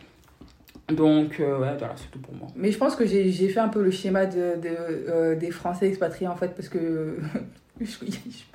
[0.89, 2.47] Donc, euh, ouais, voilà, c'est tout pour moi.
[2.55, 4.69] Mais je pense que j'ai fait un peu le schéma de, de,
[5.09, 7.17] euh, des Français expatriés en fait parce que
[7.81, 8.11] je suis,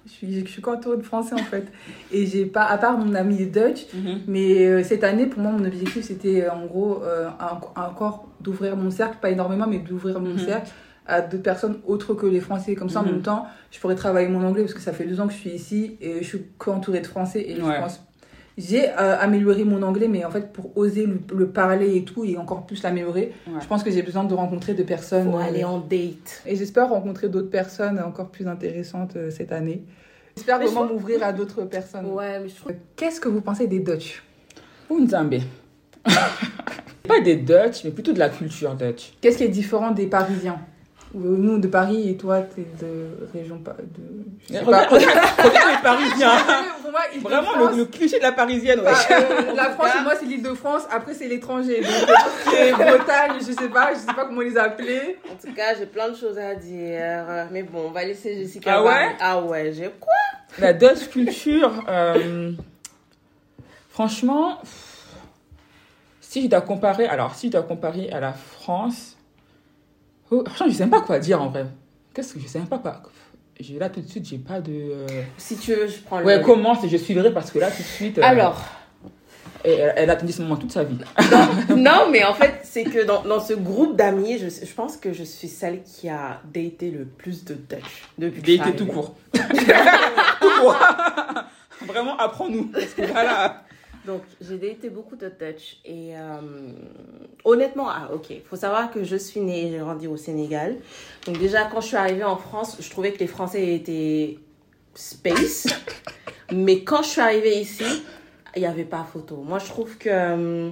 [0.07, 0.63] je suis, je suis
[1.03, 1.65] Français en fait.
[2.13, 3.87] Et j'ai pas, à part mon ami Dutch,
[4.29, 7.03] mais euh, cette année pour moi mon objectif c'était en gros
[7.41, 10.39] un- encore d'ouvrir mon cercle, pas énormément mais d'ouvrir mon Mhm.
[10.39, 10.71] cercle
[11.09, 12.75] à d'autres personnes autres que les Français.
[12.75, 13.13] Comme ça, en Mhm.
[13.13, 15.39] même temps, je pourrais travailler mon anglais parce que ça fait deux ans que je
[15.39, 17.45] suis ici et je suis qu'entourée de Français.
[17.49, 17.75] Et Ouais.
[17.77, 18.03] je pense.
[18.59, 22.25] J'ai euh, amélioré mon anglais, mais en fait, pour oser le, le parler et tout,
[22.25, 23.61] et encore plus l'améliorer, Ouais.
[23.61, 25.31] je pense que j'ai besoin de rencontrer des personnes.
[25.31, 26.43] Faut euh, aller en date.
[26.47, 29.83] Et j'espère rencontrer d'autres personnes encore plus intéressantes euh, cette année.
[30.39, 32.07] J'espère je vraiment m'ouvrir à d'autres personnes.
[32.07, 32.73] Ouais, mais je trouve.
[32.97, 34.23] Qu'est-ce que vous pensez des Dutch?
[34.91, 35.35] Unzambe.
[37.09, 39.13] Pas des Dutch, mais plutôt de la culture Dutch.
[39.21, 40.59] Qu'est-ce qui est différent des Parisiens?
[41.19, 43.59] Nous, de Paris, et toi, t'es de région...
[43.59, 44.25] pa- De...
[44.49, 44.95] je sais Regarde, pas.
[44.97, 46.31] regarde, regarde les Parisiens.
[46.83, 48.85] Pour moi, Vraiment le, le cliché de la Parisienne, ouais.
[48.85, 50.83] bah, euh, la France, moi, c'est l'île de France.
[50.91, 51.81] Après, c'est l'étranger.
[51.81, 51.91] Donc,
[52.55, 55.17] euh, Bretagne, je sais pas, je sais pas comment les appeler.
[55.33, 57.47] En tout cas, j'ai plein de choses à dire.
[57.51, 58.75] Mais bon, on va laisser Jessica.
[58.75, 58.89] Ah parler.
[59.07, 60.13] ouais Ah ouais, j'ai quoi?
[60.59, 62.53] La Dutch culture, euh,
[63.89, 64.59] franchement,
[66.21, 69.16] si je dois comparer, alors si je dois comparer à la France,
[70.31, 71.67] oh, je sais même pas quoi dire en vrai.
[72.15, 73.03] Qu'est-ce que je sais même pas quoi.
[73.61, 74.73] Je, là tout de suite, j'ai pas de.
[74.73, 75.07] euh,
[75.39, 76.27] Si tu veux, je prends le.
[76.27, 78.19] Ouais, commence et je suivrai parce que là tout de suite.
[78.19, 78.61] euh, Alors,
[79.65, 80.99] elle, elle a attendu ce moment toute sa vie.
[81.77, 85.13] non, mais en fait, c'est que dans, dans ce groupe d'amis, je, je pense que
[85.15, 89.15] je suis celle qui a daté le plus de Dutch depuis D'été tout court.
[89.33, 89.41] tout
[90.61, 90.77] court.
[91.87, 92.65] Vraiment, apprends-nous.
[92.67, 93.63] Parce que là, là.
[94.07, 95.79] Donc, j'ai daté beaucoup de Dutch.
[95.85, 96.41] Et euh,
[97.45, 100.77] honnêtement, ah, ok, il faut savoir que je suis née et j'ai grandi au Sénégal.
[101.27, 104.39] Donc, déjà, quand je suis arrivée en France, je trouvais que les Français étaient
[104.95, 105.67] space.
[106.53, 107.85] Mais quand je suis arrivée ici,
[108.55, 109.37] il n'y avait pas photo.
[109.37, 110.09] Moi, je trouve que.
[110.09, 110.71] euh,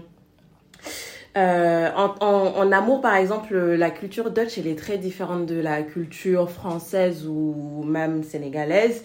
[1.37, 6.49] euh, en, amour, par exemple, la culture Dutch, elle est très différente de la culture
[6.49, 9.03] française ou même sénégalaise.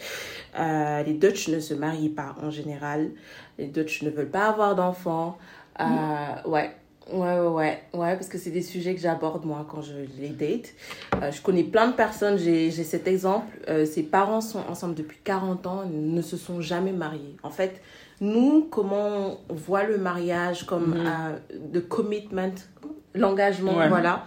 [0.56, 3.10] Les Dutch ne se marient pas en général.
[3.60, 5.38] Les Dutch ne veulent pas avoir d'enfants.
[5.80, 5.86] Euh,
[6.50, 6.72] ouais.
[7.12, 10.30] Ouais, ouais, ouais, ouais, parce que c'est des sujets que j'aborde moi quand je les
[10.30, 10.74] date.
[11.22, 13.48] Euh, je connais plein de personnes, j'ai cet exemple.
[13.68, 17.36] Euh, ses parents sont ensemble depuis 40 ans, ne se sont jamais mariés.
[17.42, 17.82] En fait,
[18.22, 22.54] nous, comment on voit le mariage comme euh, de commitment,
[23.16, 23.90] l'engagement, Ouais.
[23.90, 24.26] voilà.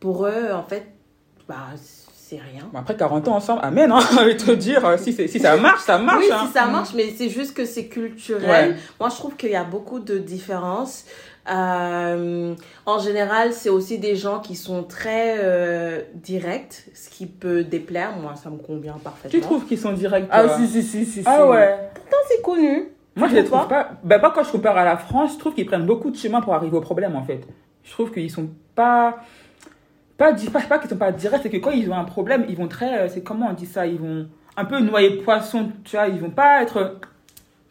[0.00, 0.86] Pour eux, en fait,
[1.46, 1.66] bah,
[2.40, 2.68] rien.
[2.74, 5.98] Après 40 ans ensemble, amen, hein, je vais te dire, euh, si, ça marche, ça
[5.98, 6.24] marche.
[6.24, 6.44] oui, hein.
[6.46, 8.70] si ça marche, mais c'est juste que c'est culturel.
[8.70, 8.76] Ouais.
[9.00, 11.04] Moi, je trouve qu'il y a beaucoup de différences.
[11.50, 12.54] Euh,
[12.86, 18.16] en général, c'est aussi des gens qui sont très euh, directs, ce qui peut déplaire.
[18.16, 19.30] Moi, ça me convient parfaitement.
[19.30, 21.22] Tu trouves qu'ils sont directs Ah, si, si, si, si.
[21.26, 21.42] Ah si.
[21.42, 21.76] ouais.
[21.94, 22.88] Pourtant, c'est connu.
[23.16, 23.90] Moi, Tu je les trouve pas.
[24.02, 26.40] Ben, pas quand je compare à la France, je trouve qu'ils prennent beaucoup de chemin
[26.40, 27.42] pour arriver au problème, en fait.
[27.84, 29.18] Je trouve qu'ils sont pas.
[30.16, 32.56] Pas, pas, pas qu'ils sont pas directs, c'est que quand ils ont un problème, ils
[32.56, 32.98] vont très.
[33.00, 36.06] euh, C'est comment on dit ça Ils vont un peu noyer le poisson, tu vois,
[36.08, 36.98] ils vont pas être.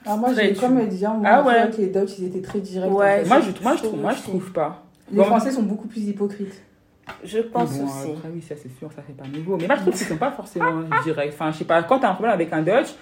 [0.05, 1.71] Alors moi, j'ai comme hein, moi, Ah je ouais.
[1.71, 2.91] que les Dutch, ils étaient très directs.
[2.91, 3.29] en Ouais, fait.
[3.29, 4.83] Moi, je- moi, je trouve, moi, je trouve pas.
[5.11, 6.61] Les Bon, Français sont beaucoup plus hypocrites.
[7.23, 8.11] Je pense bon, aussi.
[8.17, 9.57] Après, oui, ça c'est sûr, ça fait pas nouveau.
[9.57, 11.31] Mais moi, je trouve qu'ils sont pas forcément directs.
[11.33, 12.93] Enfin, je sais pas, quand t'as un problème avec un Dutch,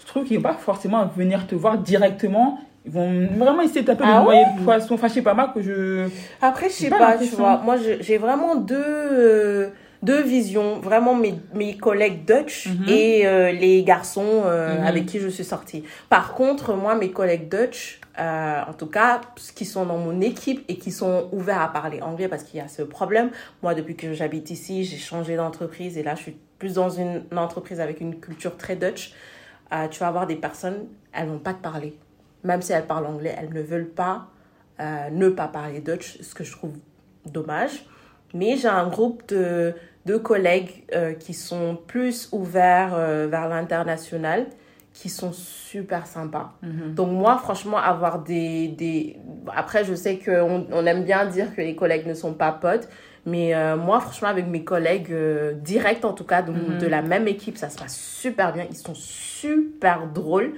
[0.00, 2.58] je trouve qu'ils vont pas forcément venir te voir directement.
[2.86, 4.94] Ils vont vraiment essayer de peu Ah de noyer le poisson.
[4.94, 6.08] Enfin, je sais pas, moi, que je.
[6.40, 7.58] Après, je sais pas pas, tu vois.
[7.58, 9.68] Moi, j'ai vraiment deux, euh,
[10.02, 10.78] deux visions.
[10.80, 12.88] Vraiment, mes, mes collègues Dutch Mhm.
[12.88, 14.86] et euh, les garçons euh, Mhm.
[14.86, 15.84] avec qui je suis sortie.
[16.08, 19.20] Par contre, moi, mes collègues Dutch, en tout cas,
[19.54, 22.62] qui sont dans mon équipe et qui sont ouverts à parler anglais parce qu'il y
[22.62, 23.30] a ce problème.
[23.62, 27.22] Moi, depuis que j'habite ici, j'ai changé d'entreprise et là, je suis plus dans une,
[27.32, 29.12] une entreprise avec une culture très Dutch.
[29.90, 31.94] Tu vas avoir des personnes, elles vont pas te parler.
[32.44, 34.28] Même si elles parlent anglais, elles ne veulent pas
[34.80, 36.72] euh, ne pas parler Dutch, ce que je trouve
[37.26, 37.84] dommage.
[38.32, 39.74] Mais j'ai un groupe de,
[40.06, 44.46] de collègues euh, qui sont plus ouverts euh, vers l'international,
[44.94, 46.54] qui sont super sympas.
[46.62, 48.68] Donc moi, franchement, avoir des...
[48.68, 49.16] des...
[49.54, 52.88] Après, je sais qu'on on aime bien dire que les collègues ne sont pas potes,
[53.26, 56.78] mais euh, moi, franchement, avec mes collègues euh, directs, en tout cas, de, Mhm.
[56.78, 58.66] de la même équipe, ça se passe super bien.
[58.70, 60.54] Ils sont super drôles.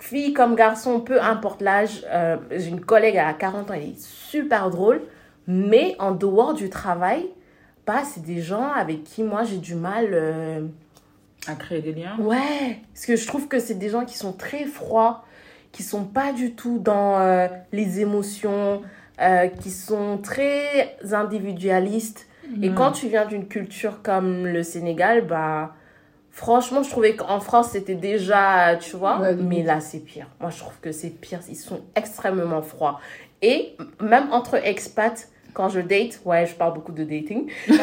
[0.00, 4.00] Fille comme garçon, peu importe l'âge, euh, j'ai une collègue à 40 ans, elle est
[4.00, 5.00] super drôle,
[5.46, 7.26] mais en dehors du travail,
[7.86, 10.08] bah, c'est des gens avec qui moi j'ai du mal...
[10.12, 10.66] euh,
[11.46, 12.16] À créer des liens.
[12.18, 15.24] Ouais, parce que je trouve que c'est des gens qui sont très froids,
[15.72, 18.82] qui sont pas du tout dans euh, les émotions,
[19.20, 22.26] euh, qui sont très individualistes.
[22.62, 22.74] Et Mhm.
[22.74, 25.74] quand tu viens d'une culture comme le Sénégal, bah
[26.34, 30.26] franchement, je trouvais qu'en France c'était déjà, tu vois, Ouais, mais là c'est pire.
[30.40, 31.40] Moi, je trouve que c'est pire.
[31.48, 33.00] Ils sont extrêmement froids.
[33.40, 37.50] Et même entre expats, quand je date, ouais, je parle beaucoup de dating.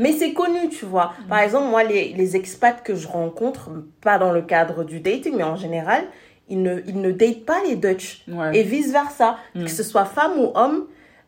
[0.00, 1.12] Mais c'est connu, tu vois.
[1.28, 3.70] Par exemple, moi, les, les expats que je rencontre,
[4.00, 6.02] pas dans le cadre du dating, mais en général,
[6.48, 8.24] ils ne, ils ne datent pas les Dutch.
[8.26, 8.58] Ouais.
[8.58, 9.36] Et vice-versa.
[9.54, 9.62] Mm.
[9.62, 10.86] Que ce soit femme ou homme,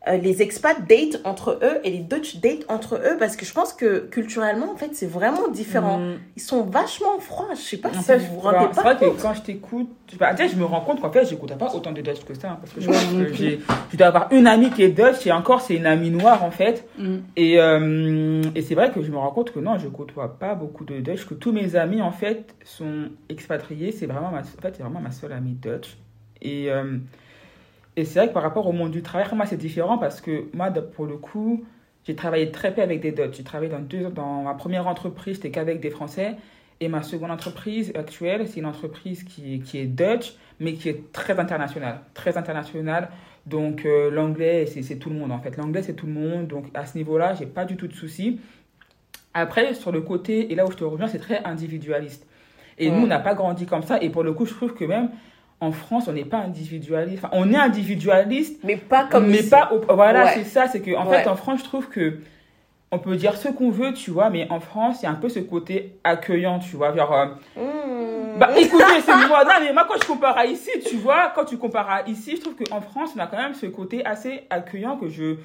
[0.08, 3.52] euh, les expats date entre eux et les Dutch date entre eux parce que je
[3.52, 5.98] pense que culturellement en fait c'est vraiment différent.
[5.98, 6.18] Mm.
[6.36, 7.48] Ils sont vachement froids.
[7.54, 9.16] Je sais pas En si fait, vous vous rendez c'est pas vrai compte.
[9.16, 9.88] que quand je t'écoute,
[10.18, 12.50] bah, je me rends compte qu'en fait, j'écoute pas autant de Dutch que ça.
[12.52, 15.26] hein, parce que je pense que j'ai, je dois avoir une amie qui est Dutch
[15.26, 16.88] et encore, c'est une amie noire en fait.
[16.98, 17.16] Mm.
[17.36, 20.54] Et, euh, et c'est vrai que je me rends compte que non, je côtoie pas
[20.54, 23.92] beaucoup de Dutch, que tous mes amis en fait sont expatriés.
[23.92, 25.96] C'est vraiment ma, en fait, c'est vraiment ma seule amie Dutch.
[26.42, 26.98] Et, euh,
[27.96, 30.44] et c'est vrai que par rapport au monde du travail, moi c'est différent parce que
[30.54, 31.64] moi, pour le coup,
[32.04, 33.36] j'ai travaillé très peu avec des Dutch.
[33.38, 36.36] J'ai travaillé dans deux, dans ma première entreprise, c'était qu'avec des Français.
[36.80, 41.10] Et ma seconde entreprise actuelle, c'est une entreprise qui, qui est Dutch, mais qui est
[41.12, 42.00] très internationale.
[42.12, 43.08] Très internationale.
[43.46, 45.56] Donc euh, l'anglais, c'est c'est tout le monde en fait.
[45.56, 46.48] L'anglais, c'est tout le monde.
[46.48, 48.40] Donc à ce niveau-là, j'ai pas du tout de soucis.
[49.34, 52.26] Après, sur le côté, et là où je te reviens, c'est très individualiste.
[52.78, 52.96] Et Ouais.
[52.96, 54.02] nous, on n'a pas grandi comme ça.
[54.02, 55.10] Et pour le coup, je trouve que même
[55.60, 57.24] en France, on n'est pas individualiste.
[57.24, 59.50] Enfin, on est individualiste, Mais pas comme mais ici.
[59.50, 60.30] pas au- voilà Ouais.
[60.34, 61.22] c'est ça c'est que en Ouais.
[61.22, 62.18] fait en France je trouve que
[62.92, 65.14] on peut dire ce qu'on veut tu vois mais en France il y a un
[65.14, 68.38] peu ce côté accueillant tu vois genre euh, Mmh.
[68.38, 71.44] bah écoutez c'est moi non mais moi quand je compare à ici tu vois quand
[71.46, 74.42] tu compares à ici je trouve qu'en France on a quand même ce côté assez
[74.50, 75.36] accueillant que je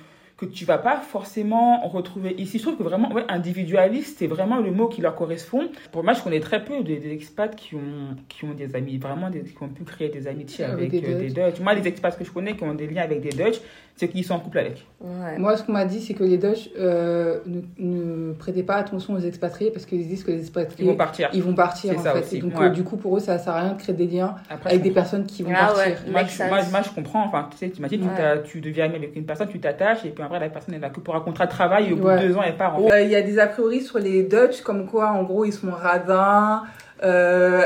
[0.42, 2.58] que tu vas pas forcément retrouver ici.
[2.58, 5.70] Je trouve que vraiment, ouais, individualiste, c'est vraiment le mot qui leur correspond.
[5.92, 8.98] Pour moi, je connais très peu des, des expats qui ont, qui ont des amis,
[8.98, 11.60] vraiment des, qui ont pu créer des amitiés Avec avec, des euh, des Dutch.
[11.62, 13.62] Moi, les expats que je connais qui ont des liens avec des Dutch,
[13.96, 14.86] c'est qu'ils sont en couple avec.
[15.00, 15.38] Ouais.
[15.38, 19.14] Moi, ce qu'on m'a dit, c'est que les Dutch euh, ne, ne prêtaient pas attention
[19.14, 21.30] aux expatriés parce qu'ils disent que les Ils expatriés, vont partir.
[21.34, 22.20] ils vont partir en ça fait.
[22.22, 22.66] aussi, Et donc, ouais.
[22.68, 24.82] euh, du coup, pour eux, ça sert à rien de créer des liens Après, avec
[24.82, 25.84] des personnes qui vont Ah partir.
[26.06, 26.12] ouais.
[26.12, 27.26] Moi je, moi, moi, je comprends.
[27.26, 28.42] Enfin, tu sais, tu imagines, Ouais.
[28.44, 30.84] tu, tu deviens ami avec une personne, tu t'attaches, et puis après, la personne, elle
[30.84, 32.22] a que pour un contrat de travail, et au bout Ouais.
[32.22, 32.76] de deux ans, elle part.
[32.78, 32.94] En fait.
[32.94, 35.54] Euh, Il y a des a priori sur les Dutch, comme quoi, en gros, ils
[35.54, 36.64] sont radins.
[37.04, 37.64] Euh,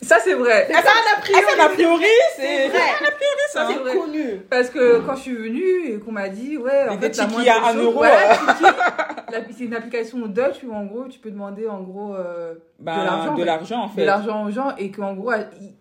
[0.00, 0.68] ça, c'est vrai.
[0.70, 1.32] Ça, a pris.
[1.34, 2.04] a priori,
[2.36, 2.78] C'est vrai.
[3.50, 4.42] Ça, C'est connu.
[4.50, 7.26] Parce que quand je suis venue et qu'on m'a dit, ouais, en Les fait, la
[7.28, 8.08] moindre a un euro, euh.
[9.56, 13.04] C'est une application Dutch où, en gros, tu peux demander, en gros, euh, Ben, de
[13.04, 13.30] l'argent.
[13.30, 13.44] en de fait.
[13.46, 14.04] l'argent, en de fait.
[14.04, 15.32] l'argent aux gens et qu'en gros,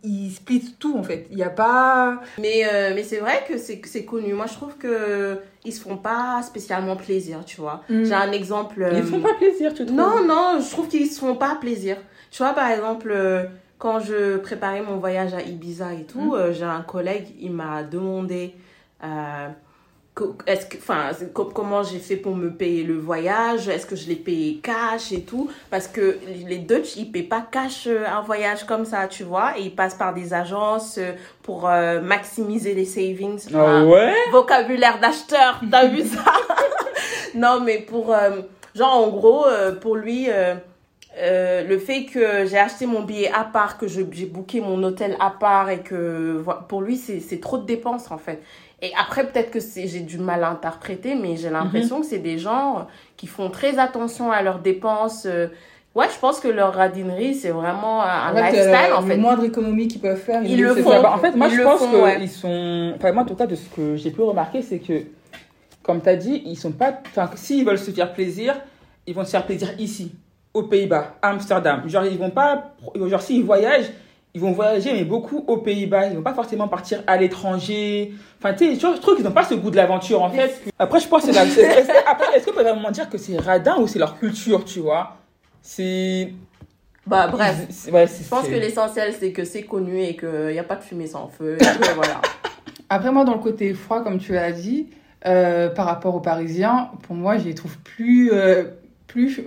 [0.04, 1.28] ils, splitent tout, en fait.
[1.30, 2.22] Il n'y a pas...
[2.40, 4.34] Mais, euh, mais c'est vrai que c'est c'est connu.
[4.34, 7.82] Moi, je trouve que ils se font pas spécialement plaisir, tu vois.
[7.90, 8.04] Mm.
[8.06, 8.88] J'ai un exemple.
[8.92, 9.98] Ils euh, font pas plaisir, tu trouves?
[9.98, 11.98] Non, non, je trouve qu'ils se font pas plaisir.
[12.32, 13.44] Tu vois, par exemple, euh,
[13.78, 16.36] quand je préparais mon voyage à Ibiza et tout, Mm.
[16.36, 18.54] euh, j'ai un collègue, il m'a demandé
[19.04, 19.48] euh,
[20.48, 21.10] est-ce que, enfin,
[21.54, 25.22] comment j'ai fait pour me payer le voyage, est-ce que je l'ai payé cash et
[25.22, 29.24] tout, parce que les Dutch, ils paient pas cash euh, un voyage comme ça, tu
[29.24, 31.12] vois, et ils passent par des agences euh,
[31.44, 33.42] pour euh, maximiser les savings.
[33.54, 34.14] Ah Enfin, ouais?
[34.32, 36.24] vocabulaire d'acheteur, t'as vu ça?
[37.36, 38.14] Non, mais pour...
[38.14, 38.42] euh,
[38.74, 40.56] genre, en gros, euh, pour lui, euh,
[41.68, 45.32] le fait que j'ai acheté mon billet à part, que j'ai booké mon hôtel à
[45.32, 46.42] part et que...
[46.70, 48.42] Pour lui, c'est trop de dépenses, en fait.
[48.86, 52.20] Et après, peut-être que c'est- j'ai du mal à interpréter, mais j'ai l'impression que c'est
[52.20, 52.82] des gens euh,
[53.18, 55.26] qui font très attention à leurs dépenses.
[55.26, 55.48] euh.
[55.96, 59.16] Ouais, je pense que leur radinerie, c'est vraiment un En fait, lifestyle, euh, en fait.
[59.16, 60.92] Le moindre économie qu'ils peuvent faire, Ils le font.
[60.92, 61.02] ça.
[61.02, 62.28] Bah, en fait, moi, Ils je pense qu'ils ouais.
[62.28, 62.94] sont.
[62.98, 65.04] Enfin, moi, en tout cas, de ce que j'ai pu remarquer, c'est que,
[65.82, 67.00] comme tu as dit, ils sont pas.
[67.08, 68.56] Enfin, s'ils veulent se faire plaisir,
[69.08, 70.12] ils vont se faire plaisir ici,
[70.54, 71.84] aux Pays-Bas, à Amsterdam.
[71.88, 72.74] Genre, ils vont pas.
[72.96, 73.90] Genre, s'ils voyagent,
[74.36, 76.08] ils vont voyager, mais beaucoup aux Pays-Bas.
[76.08, 78.14] Ils vont pas forcément partir à l'étranger.
[78.38, 80.62] Enfin, tu sais, je trouve- qu'ils n'ont pas ce goût de l'aventure, en fait.
[80.78, 81.46] Après, je pense que c'est la.
[81.46, 84.66] est-ce que- Après, est-ce qu'on peut vraiment dire que c'est radin ou c'est leur culture,
[84.66, 85.16] tu vois?
[85.62, 86.34] C'est.
[87.08, 87.66] Bah, bref.
[87.70, 90.60] c'est- ouais, c'est- Je pense c'est- que l'essentiel, c'est que c'est connu et qu'il n'y
[90.60, 91.56] a pas de fumée sans feu.
[91.60, 92.20] Et que, voilà.
[92.90, 94.88] Après, moi, dans le côté froid, comme tu l'as dit,
[95.26, 98.66] euh, par rapport aux Parisiens, pour moi, je les trouve plus, euh,
[99.08, 99.42] plus,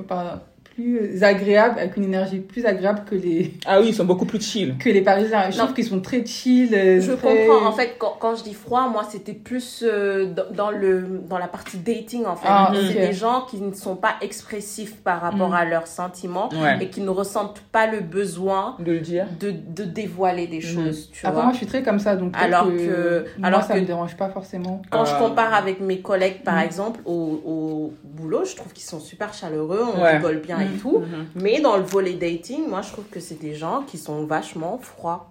[0.83, 4.41] plus agréables, avec une énergie plus agréable que les, Ah oui, ils sont beaucoup plus
[4.41, 4.77] chill.
[4.79, 5.51] que les Parisiens.
[5.51, 5.65] Je Non.
[5.65, 6.73] trouve qu'ils sont très chill.
[6.73, 7.67] euh, Je très- comprends.
[7.67, 11.49] En fait, quand, quand je dis froid, moi, c'était plus euh, dans, le, dans la
[11.49, 12.47] partie dating, en fait.
[12.49, 15.55] Ah, c'est des gens qui ne sont pas expressifs par rapport Mm.
[15.55, 16.79] à leurs sentiments Ouais.
[16.81, 19.27] et qui ne ressentent pas le besoin De le dire.
[19.41, 21.43] de, de dévoiler des choses, tu Après, vois.
[21.45, 23.85] moi, je suis très comme ça, donc Alors que, que- moi, alors ça que- me
[23.85, 24.83] dérange pas forcément.
[24.91, 26.61] Quand je Euh, compare avec mes collègues, par Mm.
[26.67, 30.17] exemple, au, au boulot, je trouve qu'ils sont super chaleureux, on Ouais.
[30.19, 30.81] rigole bien et Mm.
[30.81, 31.03] tout.
[31.35, 34.79] Mais dans le volet dating, moi, je trouve que c'est des gens qui sont vachement
[34.79, 35.31] froids.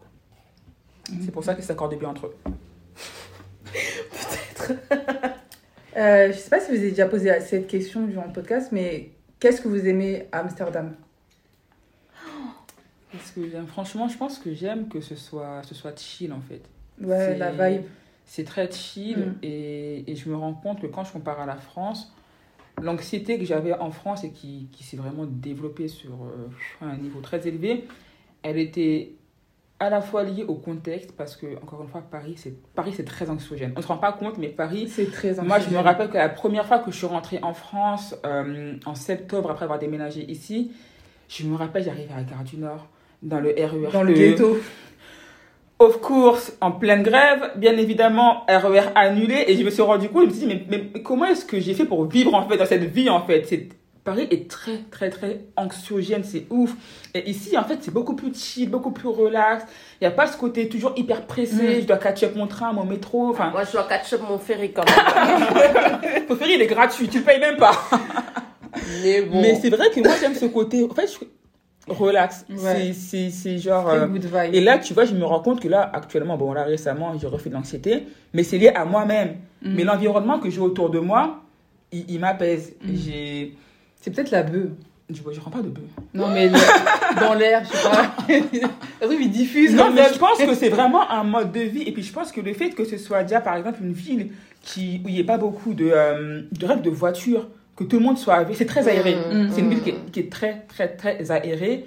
[1.24, 2.36] C'est pour ça qu'ils s'accordent bien entre eux.
[5.96, 9.10] Euh, je sais pas si vous avez déjà posé cette question durant le podcast, mais
[9.40, 10.94] qu'est-ce que vous aimez à Amsterdam?
[13.12, 16.42] Parce que j'aime- franchement, je pense que j'aime que ce soit, ce soit chill en
[16.42, 16.62] fait.
[17.02, 17.82] Ouais, C'est- la vibe.
[18.26, 19.36] C'est très chill Mm.
[19.42, 22.14] et, et je me rends compte que quand je compare à la France,
[22.82, 27.22] l'anxiété que j'avais en France et qui, qui s'est vraiment développée sur euh, un niveau
[27.22, 27.86] très élevé,
[28.44, 29.14] elle était
[29.80, 33.04] à la fois lié au contexte, parce que, encore une fois, Paris, c'est Paris c'est
[33.04, 33.74] très anxiogène.
[33.76, 35.78] On ne se rend pas compte, mais Paris, C'est très moi, je me anxiogène.
[35.84, 39.66] rappelle que la première fois que je suis rentrée en France, euh, en septembre, après
[39.66, 40.72] avoir déménagé ici,
[41.30, 42.88] je me rappelle, j'arrivais à la Gare du Nord,
[43.22, 43.92] dans le RER.
[43.92, 44.58] Dans le ghetto.
[45.80, 50.24] Of course, en pleine grève, bien évidemment, RER annulé, et je me suis rendu compte,
[50.24, 52.48] je me suis dit, mais, mais- mais comment est-ce que j'ai fait pour vivre, en
[52.48, 53.46] fait, dans cette vie, en fait?
[53.48, 53.70] C'est,
[54.04, 56.74] Paris est très, très, très anxiogène, c'est ouf.
[57.14, 59.66] Et ici, en fait, c'est beaucoup plus chill, beaucoup plus relax.
[60.02, 61.82] Il n'y a pas ce côté toujours hyper pressé, Mm.
[61.82, 64.40] je dois catch up mon train, mon métro, enfin, Moi, je dois catch up mon
[64.40, 64.96] ferry quand même.
[66.30, 67.74] le ferry, il est gratuit, tu le payes même pas.
[69.04, 69.42] Mais bon.
[69.42, 71.26] Mais c'est vrai que moi, j'aime ce côté, en fait, je-
[71.88, 72.46] relax.
[72.50, 72.58] Ouais.
[72.58, 73.88] C'est, c'est, c'est genre...
[73.90, 74.08] Euh.
[74.52, 77.28] Et là, tu vois, je me rends compte que là, actuellement, bon, là, récemment, j'ai
[77.28, 79.36] refait de l'anxiété, mais c'est lié à moi-même.
[79.62, 79.76] Mm.
[79.76, 81.42] Mais l'environnement que j'ai autour de moi,
[81.92, 82.74] il, il m'apaise.
[82.84, 82.96] Mm.
[82.96, 83.56] J'ai.
[84.02, 84.70] C'est peut-être la bœuf.
[85.10, 85.86] Je, je rends pas de bœuf.
[86.14, 88.12] Non, mais le- dans l'air, je sais pas.
[89.02, 89.74] Le truc, il diffuse.
[89.74, 91.84] Non, mais je pense que c'est vraiment un mode de vie.
[91.84, 94.32] Et puis, je pense que le fait que ce soit déjà, par exemple, une ville
[94.62, 97.98] qui, où il n'y ait pas beaucoup de, euh, de règles de voiture, que tout
[98.00, 99.16] le monde soit aéré, c'est très aéré.
[99.16, 99.50] Mm.
[99.52, 101.86] C'est une ville qui est, qui est très, très, très aérée.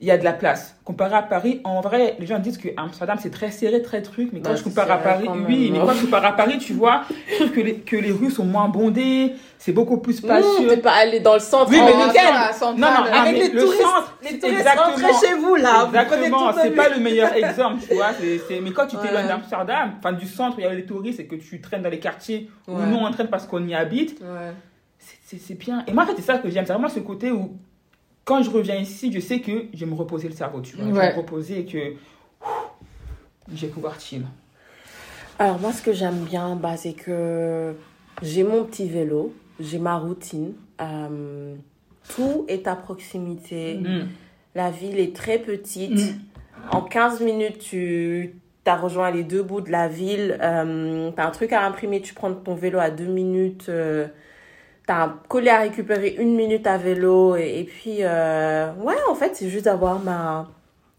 [0.00, 0.76] Il y a de la place.
[0.84, 4.30] Comparé à Paris, en vrai, les gens disent que Amsterdam, c'est très serré, très truc.
[4.32, 5.84] Mais quand Bah, je compare à Paris, oui, mais hein.
[5.86, 8.44] quand je compare à Paris, tu vois, je trouve que les, que les rues sont
[8.44, 10.68] moins bondées, c'est beaucoup plus spacieux.
[10.68, 11.70] t'es pas allé dans le centre.
[11.70, 12.80] Oui, mais Oh, lequel ça, centrale.
[12.80, 15.86] Non, non, Avec mais les le touristes, centre, les touristes rentrez chez vous là.
[15.86, 18.08] Exactement, c'est pas le meilleur exemple, tu vois.
[18.20, 19.02] c'est c'est- Mais quand tu Ouais.
[19.06, 21.82] t'éloignes d'Amsterdam, enfin du centre où il y a les touristes et que tu traînes
[21.82, 22.84] dans les quartiers où Ouais.
[22.86, 24.52] nous on traîne parce qu'on y habite, Ouais.
[25.24, 25.84] C'est- bien.
[25.86, 26.64] Et moi, en fait, c'est ça que j'aime.
[26.66, 27.56] C'est vraiment ce côté où,
[28.24, 30.86] quand je reviens ici, je sais que je vais me reposer le cerveau, tu vois.
[30.86, 31.92] Je vais me reposer et que
[32.42, 32.70] ouf,
[33.54, 34.24] je vais pouvoir chill.
[35.38, 37.74] Alors moi, ce que j'aime bien, bah, c'est que
[38.22, 40.52] j'ai mon petit vélo, j'ai ma routine.
[40.80, 41.54] euh,
[42.16, 43.74] tout est à proximité.
[43.76, 44.08] Mm.
[44.56, 45.92] La ville est très petite.
[45.92, 46.20] Mm.
[46.72, 48.34] En 15 minutes, tu
[48.66, 50.36] as rejoint les deux bouts de la ville.
[50.42, 53.66] Euh, tu as un truc à imprimer, tu prends ton vélo à deux minutes.
[53.68, 54.06] euh,
[54.86, 57.36] tu as un colis à récupérer une minute à vélo.
[57.36, 60.48] Et, et puis, euh, ouais, en fait, c'est juste d'avoir ma,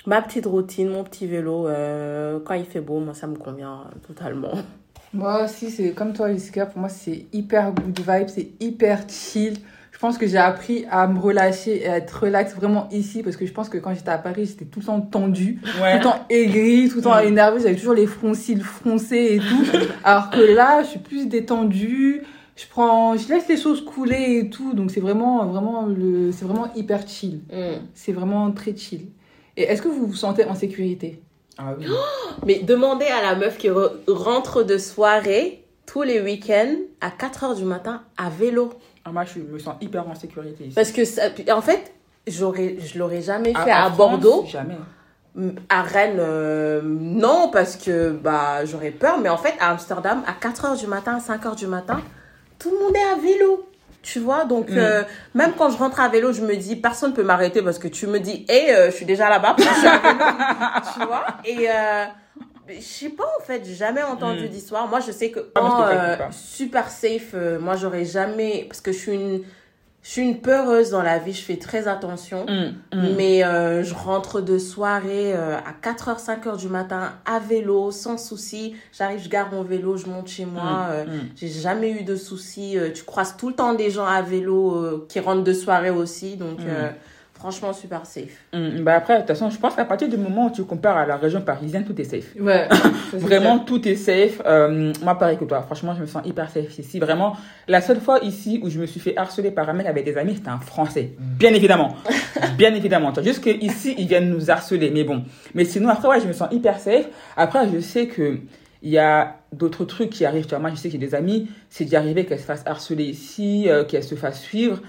[0.06, 1.68] ma petite routine, mon petit vélo.
[1.68, 4.54] euh, quand il fait beau, moi, ça me convient totalement.
[5.14, 6.66] Moi aussi, c'est comme toi, Jessica.
[6.66, 9.58] Pour moi, c'est hyper good vibe, c'est hyper chill.
[9.94, 13.38] Je pense que j'ai appris à me relâcher et à être relax vraiment ici parce
[13.38, 16.02] que je pense que quand j'étais à Paris, j'étais tout le temps tendue, tout le
[16.04, 17.28] temps aigrie, tout le temps Mm.
[17.28, 17.62] énervée.
[17.62, 19.66] J'avais toujours les froncils froncés et tout.
[20.04, 22.24] Alors que là, je suis plus détendue.
[22.56, 24.74] Je prends, je laisse les choses couler et tout.
[24.74, 27.41] Donc c'est vraiment, vraiment le, c'est vraiment hyper chill.
[27.93, 29.08] C'est vraiment très chill.
[29.58, 31.22] Et est-ce que vous vous sentez en sécurité?
[31.58, 31.86] Ah oui.
[32.45, 37.43] Mais demandez à la meuf qui re- rentre de soirée tous les week-ends à 4
[37.43, 38.72] heures du matin à vélo.
[39.06, 40.76] Ah, moi, je me sens hyper en sécurité ici.
[40.76, 41.93] Parce que, ça- en fait,
[42.28, 44.45] j'aurais, je l'aurais jamais fait À- à, à France, Bordeaux.
[44.47, 44.76] Jamais.
[45.70, 49.20] À Rennes, euh, non, parce que bah, j'aurais peur.
[49.20, 52.01] Mais en fait, à Amsterdam, à 4 heures du matin, à 5 heures du matin,
[52.60, 53.70] tout le monde est à vélo.
[54.01, 54.78] Tu vois, donc Mm.
[54.78, 55.03] euh,
[55.34, 57.88] même quand je rentre à vélo, je me dis, personne ne peut m'arrêter parce que
[57.88, 59.56] tu me dis, hé, euh, je suis déjà là-bas,
[60.93, 61.26] tu vois.
[61.43, 62.06] Et euh,
[62.70, 64.49] je sais pas, en fait, j'ai jamais entendu Mm.
[64.49, 64.88] d'histoire.
[64.88, 68.97] Moi, je sais que, Ah, en, euh, super safe, moi, j'aurais jamais, parce que je
[68.97, 69.43] suis une,
[70.06, 72.45] je suis une peureuse dans la vie, je fais très attention.
[72.45, 73.16] Mm, mm.
[73.18, 78.20] Mais euh, je rentre de soirée euh, à 4h, 5h du matin à vélo, sans
[78.20, 78.76] souci.
[78.95, 80.62] J'arrive, je garde mon vélo, je monte chez moi.
[80.62, 81.06] Mm, euh.
[81.36, 82.78] J'ai jamais eu de soucis.
[82.78, 85.89] Euh, tu croises tout le temps des gens à vélo euh, qui rentrent de soirée
[85.89, 86.38] aussi.
[86.38, 86.91] Donc, euh,
[87.36, 88.38] franchement, super safe.
[88.54, 90.98] Mm, Bah après, de toute façon, je pense qu'à partir du moment où tu compares
[90.98, 92.34] à la région parisienne, tout est safe.
[92.40, 92.68] Ouais.
[93.14, 94.42] Vraiment, tout est safe.
[94.46, 95.62] Euh, moi, pareil que toi.
[95.62, 97.00] Franchement, je me sens hyper safe ici.
[97.00, 97.36] Vraiment,
[97.68, 100.18] la seule fois ici où je me suis fait harceler par un mec avec des
[100.18, 101.12] amis, c'était un Français.
[101.20, 101.96] Bien évidemment.
[102.58, 103.10] Bien évidemment.
[103.12, 104.90] Tu vois, Juste qu'ici, ils viennent nous harceler.
[104.92, 105.24] Mais bon.
[105.54, 107.06] Mais sinon, après, ouais, je me sens hyper safe.
[107.38, 108.40] Après, je sais que
[108.82, 110.44] il y a d'autres trucs qui arrivent.
[110.46, 112.64] Tu vois, moi, je sais que j'ai des amis, c'est d'y arriver qu'elles se fassent
[112.68, 114.80] harceler ici, euh, qu'elles se fassent suivre.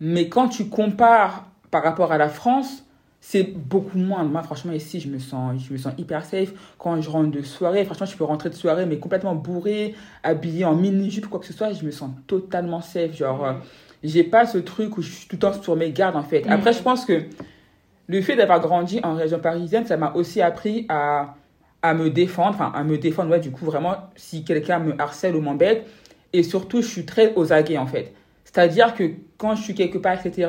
[0.00, 2.84] Mais quand tu compares par rapport à la France,
[3.20, 4.22] c'est beaucoup moins.
[4.22, 6.52] Moi, franchement, ici, je me sens, je me sens hyper safe.
[6.78, 10.64] Quand je rentre de soirée, franchement, je peux rentrer de soirée, mais complètement bourré, habillé
[10.64, 13.16] en mini-jupe, quoi que ce soit, je me sens totalement safe.
[13.16, 13.52] Genre, euh,
[14.04, 16.44] j'ai pas ce truc où je suis tout le temps sur mes gardes, en fait.
[16.48, 17.24] Après, je pense que
[18.06, 21.34] le fait d'avoir grandi en région parisienne, ça m'a aussi appris à,
[21.82, 25.34] à me défendre, enfin, à me défendre, ouais, du coup, vraiment, si quelqu'un me harcèle
[25.34, 25.84] ou m'embête.
[26.32, 28.14] Et surtout, je suis très aux aguets, en fait.
[28.44, 30.48] C'est-à-dire que quand je suis quelque part, etc.,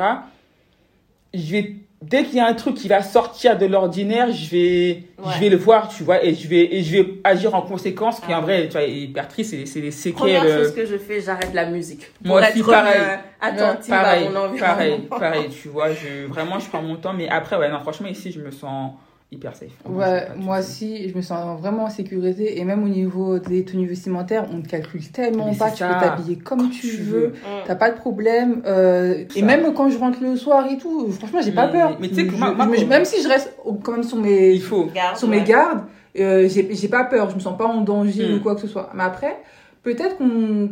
[1.38, 5.03] je vais dès qu'il y a un truc qui va sortir de l'ordinaire, je vais
[5.17, 5.33] Ouais.
[5.33, 8.19] je vais le voir, tu vois, et je vais et je vais agir en conséquence
[8.19, 8.38] qui Ah.
[8.38, 10.17] en vrai, tu vois, triste, c'est c'est les séquelles.
[10.19, 12.05] Première euh, chose que je fais, j'arrête la musique.
[12.23, 13.01] Moi aussi, pareil.
[13.01, 14.59] euh, attentive pareil, à mon environnement.
[14.59, 18.07] pareil, pareil, tu vois, je vraiment je prends mon temps mais après ouais, non, franchement
[18.09, 18.91] ici je me sens
[19.32, 19.71] hyper safe.
[19.86, 22.59] Ouais, moi aussi, je me sens vraiment en sécurité.
[22.59, 25.71] Et même au niveau des tenues vestimentaires, on ne calcule tellement pas.
[25.71, 27.34] Tu peux t'habiller comme, tu, veux.
[27.65, 28.61] T'as pas de problème.
[28.65, 31.97] Euh, et même quand je rentre le soir et tout, franchement, j'ai pas peur.
[31.99, 34.89] Mais tu sais que même si je reste quand même sur mes, Il faut.
[35.15, 35.84] sur mes gardes,
[36.17, 37.30] euh, j'ai pas peur.
[37.30, 38.36] Je me sens pas en danger hmm.
[38.36, 38.89] ou quoi que ce soit.
[38.95, 39.38] Mais après,
[39.84, 40.69] peut-être qu'on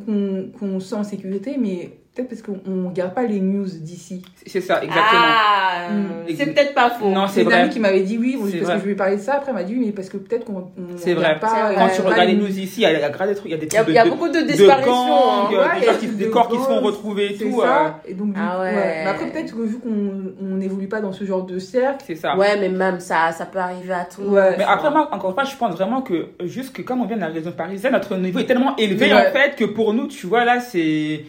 [0.57, 4.21] qu'on se sent en sécurité, mais Peut-être parce qu'on ne regarde pas les news d'ici.
[4.45, 5.21] C'est ça, exactement.
[5.21, 6.33] Ah, mm.
[6.37, 7.09] c'est peut-être pas faux.
[7.09, 7.55] Non, c'est vrai.
[7.55, 9.33] une amie qui m'avait dit oui, parce que je lui ai parlé de ça.
[9.33, 11.37] Après, elle m'a dit oui, mais parce que peut-être qu'on C'est vrai.
[11.41, 13.57] Pas, Quand tu regardes les news ici, il y a, des trucs, il y a
[13.57, 13.87] des trucs.
[13.89, 15.49] Il y a, beaucoup de disparitions.
[15.51, 16.15] De hein.
[16.17, 17.59] des, corps qui se font retrouver et tout.
[17.61, 17.99] Ça.
[18.07, 18.71] Et donc, ah ouais.
[18.73, 22.05] Mais après, peut-être que vu qu'on n'évolue pas dans ce genre de cercle.
[22.07, 22.37] C'est ça.
[22.37, 24.21] Ouais, mais même ça, ça peut arriver à tout.
[24.29, 27.17] Mais après, moi, encore une fois, je pense vraiment que juste que comme on vient
[27.17, 30.27] de la région parisienne, notre niveau est tellement élevé en fait que pour nous, tu
[30.27, 31.25] vois, là, c'est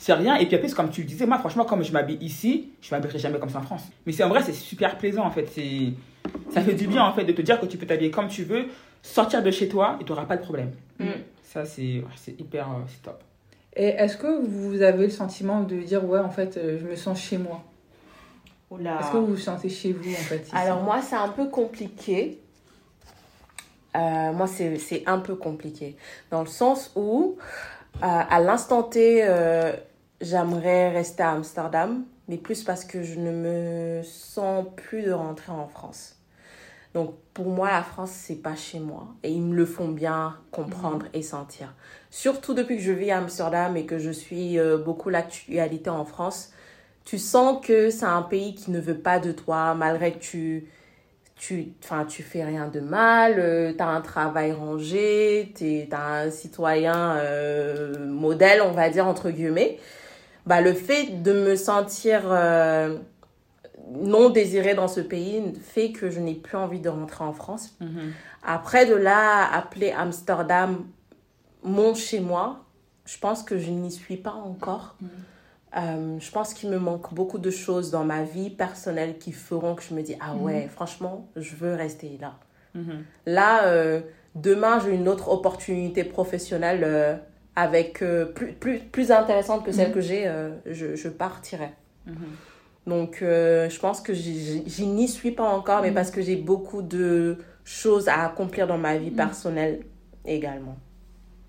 [0.00, 0.36] c'est rien.
[0.36, 3.18] Et puis après, comme tu le disais, moi, franchement, comme je m'habille ici, je m'habillerai
[3.18, 3.82] jamais comme ça en France.
[4.06, 5.46] Mais c'est en vrai, c'est super plaisant en fait.
[5.52, 5.92] C'est,
[6.50, 8.44] ça fait du bien en fait de te dire que tu peux t'habiller comme tu
[8.44, 8.64] veux,
[9.02, 10.70] sortir de chez toi et tu n'auras pas de problème.
[10.98, 11.04] Mm.
[11.42, 13.22] Ça, c'est, c'est hyper, euh, c'est top.
[13.76, 16.96] Et est-ce que vous avez le sentiment de dire, ouais, en fait, euh, je me
[16.96, 17.62] sens chez moi?
[18.72, 22.38] Est-ce que vous vous sentez chez vous en fait Alors, moi, c'est un peu compliqué.
[23.96, 25.96] Euh, moi, c'est un peu compliqué.
[26.30, 27.36] Dans le sens où,
[28.00, 29.26] à l'instant T,
[30.20, 35.52] J'aimerais rester à Amsterdam, mais plus parce que je ne me sens plus de rentrer
[35.52, 36.16] en France.
[36.92, 39.08] Donc pour moi, la France, c'est pas chez moi.
[39.22, 41.74] Et ils me le font bien comprendre et sentir.
[42.10, 46.04] Surtout depuis que je vis à Amsterdam et que je suis euh, beaucoup l'actualité en
[46.04, 46.52] France,
[47.04, 50.66] tu sens que c'est un pays qui ne veut pas de toi, malgré que tu
[51.36, 56.24] tu enfin tu fais rien de mal euh, tu as un travail rangé tu as
[56.24, 59.78] un citoyen euh, modèle on va dire entre guillemets
[60.46, 62.98] bah, le fait de me sentir euh,
[63.92, 67.76] non désirée dans ce pays fait que je n'ai plus envie de rentrer en France.
[67.80, 68.12] Mhm.
[68.42, 70.84] Après, de là, appeler Amsterdam
[71.62, 72.64] mon chez moi,
[73.04, 74.96] je pense que je n'y suis pas encore.
[75.00, 75.08] Mhm.
[75.76, 79.76] Euh, je pense qu'il me manque beaucoup de choses dans ma vie personnelle qui feront
[79.76, 80.70] que je me dis, ah ouais, mhm.
[80.70, 82.34] franchement, je veux rester là.
[83.26, 84.00] Là, euh,
[84.36, 87.20] demain, j'ai une autre opportunité professionnelle
[87.56, 89.94] avec euh, plus, plus, plus intéressante que celle mhm.
[89.94, 91.70] que j'ai, euh, je, je, partirai.
[92.06, 92.14] Mhm.
[92.86, 95.94] Donc, euh, je pense que j'y n'y suis pas encore, mais mhm.
[95.94, 99.80] parce que j'ai beaucoup de choses à accomplir dans ma vie personnelle
[100.24, 100.76] également.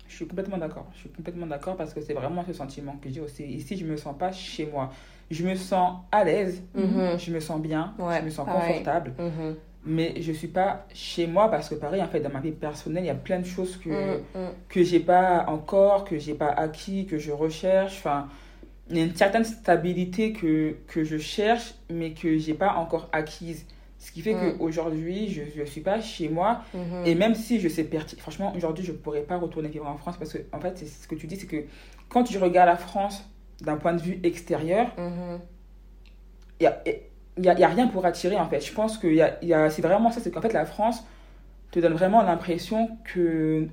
[0.08, 0.86] Je suis complètement d'accord.
[0.92, 3.44] Je suis complètement d'accord parce que c'est vraiment ce sentiment que j'ai aussi.
[3.44, 4.90] Ici, je me sens pas chez moi.
[5.30, 9.14] Je me sens à l'aise, je me sens bien, je me sens confortable
[9.84, 13.04] mais je suis pas chez moi parce que pareil en fait dans ma vie personnelle
[13.04, 14.50] il y a plein de choses que je mm, mm.
[14.68, 18.28] que j'ai pas encore que j'ai pas acquis que je recherche enfin
[18.90, 23.08] il y a une certaine stabilité que que je cherche mais que j'ai pas encore
[23.12, 23.66] acquise
[23.98, 24.58] ce qui fait mm.
[24.58, 27.06] qu'aujourd'hui je ne suis pas chez moi mm-hmm.
[27.06, 30.16] et même si je sais pertinemment franchement aujourd'hui je pourrais pas retourner vivre en France
[30.16, 31.64] parce que en fait c'est ce que tu dis c'est que
[32.08, 33.24] quand tu regardes la France
[33.60, 35.40] d'un point de vue extérieur mm-hmm.
[36.60, 36.82] il y a
[37.36, 38.60] il n'y a, y a, rien pour attirer en fait.
[38.60, 41.04] Je pense que y a, y a, c'est vraiment ça, c'est qu'en fait la France
[41.70, 43.68] te donne vraiment l'impression que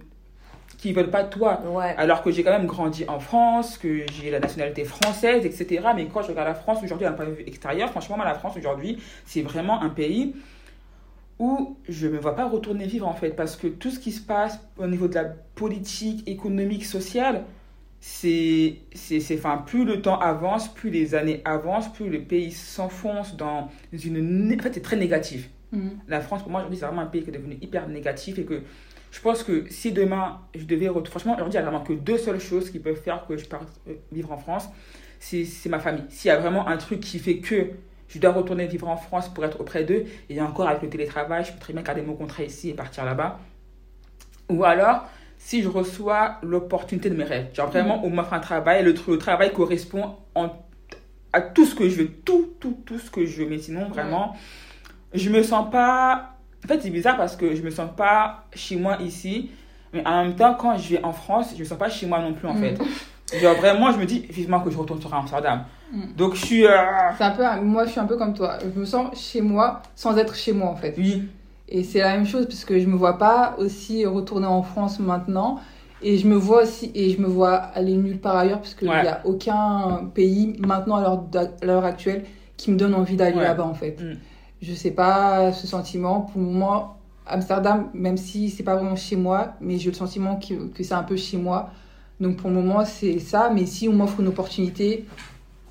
[0.80, 1.62] qu'ils veulent pas de toi.
[1.98, 5.90] Alors que j'ai quand même grandi en France, que j'ai la nationalité française, etc.
[5.96, 8.36] Mais quand je regarde la France aujourd'hui d'un point de vue extérieur, franchement, moi, la
[8.36, 10.36] France aujourd'hui, c'est vraiment un pays
[11.38, 13.32] où je ne me vois pas retourner vivre en fait.
[13.32, 17.44] Parce que tout ce qui se passe au niveau de la politique, économique, sociale,
[18.02, 23.36] c'est c'est enfin plus le temps avance plus les années avancent plus le pays s'enfonce
[23.36, 25.50] dans une en fait c'est très négatif.
[25.72, 25.90] Mm.
[26.08, 28.44] la France pour moi aujourd'hui c'est vraiment un pays qui est devenu hyper négatif et
[28.44, 28.62] que
[29.12, 32.18] je pense que si demain je devais franchement aujourd'hui il n'y a vraiment que deux
[32.18, 34.70] seules choses qui peuvent faire que je parte euh, vivre en France
[35.20, 36.06] c'est ma famille.
[36.10, 37.72] S'il y a vraiment un truc qui fait que
[38.08, 41.44] je dois retourner vivre en France pour être auprès d'eux et encore avec le télétravail
[41.44, 43.40] je peux très bien garder mon contrat ici et partir là-bas.
[44.50, 45.08] Ou alors
[45.40, 47.48] si je reçois l'opportunité de mes rêves.
[47.54, 50.50] Genre vraiment, on m'offre un travail, le, le travail correspond en,
[51.34, 53.50] à tout ce que je veux, tout, tout, tout ce que je veux.
[53.50, 54.36] Mais sinon, vraiment,
[55.14, 56.36] je me sens pas.
[56.64, 59.50] En fait, c'est bizarre parce que je me sens pas chez moi ici.
[59.94, 62.20] Mais en même temps, quand je vais en France, je me sens pas chez moi
[62.20, 62.60] non plus, en mm.
[62.60, 63.40] fait.
[63.40, 65.64] Genre vraiment, je me dis vivement que je retourne sur Amsterdam.
[65.92, 66.16] Mm.
[66.18, 66.66] Donc je suis.
[66.68, 66.76] Euh,
[67.18, 67.44] c'est un peu.
[67.62, 68.58] Moi, je suis un peu comme toi.
[68.62, 70.96] Je me sens chez moi sans être chez moi, en fait.
[70.98, 71.30] Oui.
[71.70, 75.00] Et c'est la même chose parce que je me vois pas aussi retourner en France
[75.00, 75.60] maintenant.
[76.02, 78.88] Et je me vois aussi, et je me vois aller nulle part ailleurs parce qu'il
[78.88, 82.26] n'y a aucun pays maintenant à l'heure actuelle
[82.58, 84.02] qui me donne envie d'aller là-bas en fait.
[84.02, 84.18] Mm.
[84.62, 86.22] Je sais pas ce sentiment.
[86.22, 86.98] Pour moi,
[87.28, 90.94] Amsterdam, même si c'est pas vraiment chez moi, mais j'ai le sentiment que, que c'est
[90.94, 91.70] un peu chez moi.
[92.20, 93.52] Donc pour le moment, c'est ça.
[93.54, 95.06] Mais si on m'offre une opportunité,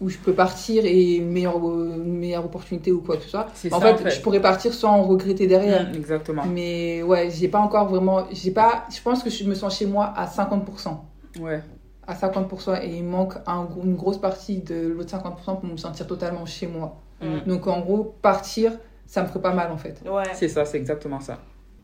[0.01, 3.73] où je peux partir et une meilleure, une meilleure opportunité ou quoi En ça, fait,
[3.73, 4.11] en fait.
[4.11, 5.89] je pourrais partir sans regretter derrière.
[5.91, 6.45] Mm, exactement.
[6.47, 8.27] Mais ouais, j'ai pas encore vraiment.
[8.33, 8.85] J'ai pas.
[8.95, 10.97] Je pense que je me sens chez moi à 50%.
[11.41, 11.63] Ouais.
[12.07, 12.83] À 50%.
[12.83, 16.67] Et il manque un une grosse partie de l'autre 50% pour me sentir totalement chez
[16.67, 17.01] moi.
[17.21, 17.49] Mm.
[17.49, 18.73] Donc en gros, partir,
[19.07, 20.01] ça me ferait pas mal en fait.
[20.09, 20.23] Ouais.
[20.35, 21.39] C'est ça, c'est exactement ça.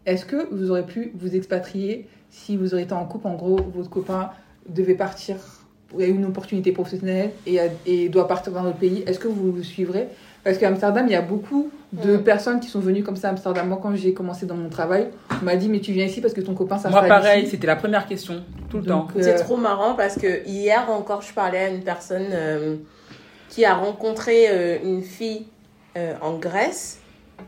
[0.06, 3.58] Est-ce que vous aurez pu vous expatrier si vous auriez été en couple En gros,
[3.74, 4.30] votre copain
[4.68, 5.36] devait partir,
[5.98, 9.02] il y a une opportunité professionnelle et, a- et doit partir dans notre pays.
[9.06, 10.08] Est-ce que vous le suivrez?
[10.42, 12.22] Parce qu'à Amsterdam, il y a beaucoup de Mm.
[12.22, 13.68] personnes qui sont venues comme ça à Amsterdam.
[13.68, 15.08] Moi, quand j'ai commencé dans mon travail,
[15.40, 17.52] on m'a dit Mais tu viens ici parce que ton copain s'installe Moi, pareil, ici.
[17.52, 19.00] c'était la première question, tout le temps.
[19.00, 22.76] Donc, euh, C'est trop marrant parce que hier encore, je parlais à une personne euh,
[23.48, 25.46] qui a rencontré euh, une fille
[25.96, 26.98] euh, en Grèce.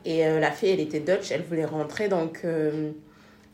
[0.04, 2.08] Et euh, la fille, elle était Dutch, elle voulait rentrer.
[2.08, 2.90] Donc, euh,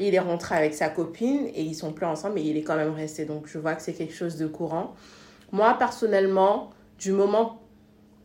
[0.08, 2.76] il est rentré avec sa copine et ils sont plus ensemble, mais il est quand
[2.76, 3.24] même resté.
[3.24, 4.94] Donc, je vois que c'est quelque chose de courant.
[5.52, 7.60] Moi, personnellement, du moment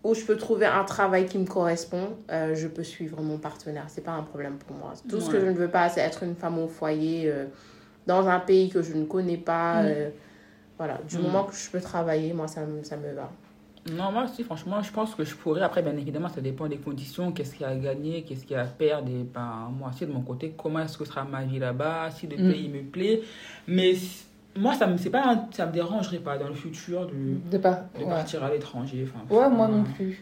[0.04, 3.86] où je peux trouver un travail qui me correspond, euh, je peux suivre mon partenaire.
[3.90, 4.94] C'est pas un problème pour moi.
[5.10, 7.46] Tout ce que je ne veux pas, c'est être une femme au foyer euh,
[8.06, 9.82] dans un pays que je ne connais pas.
[9.82, 9.86] Mm.
[9.88, 10.10] euh,
[10.78, 11.22] voilà, du Mm.
[11.22, 13.32] moment que je peux travailler, moi, ça, me- ça me va.
[13.94, 15.62] Non, moi aussi, franchement, je pense que je pourrais.
[15.62, 17.32] Après, bien évidemment, ça dépend des conditions.
[17.32, 19.10] Qu'est-ce qu'il y a à gagner, qu'est-ce qu'il y a à perdre?
[19.10, 22.28] Et ben, moi aussi, de mon côté, comment est-ce que sera ma vie là-bas, si
[22.28, 22.52] le Mm.
[22.52, 23.22] pays me plaît.
[23.68, 23.94] Mais
[24.56, 27.88] moi, ça me, pas, ça me dérangerait pas dans le futur de, de pas.
[27.98, 28.10] de Ouais.
[28.10, 29.08] partir à l'étranger.
[29.08, 30.22] Enfin, Ouais, moi non plus.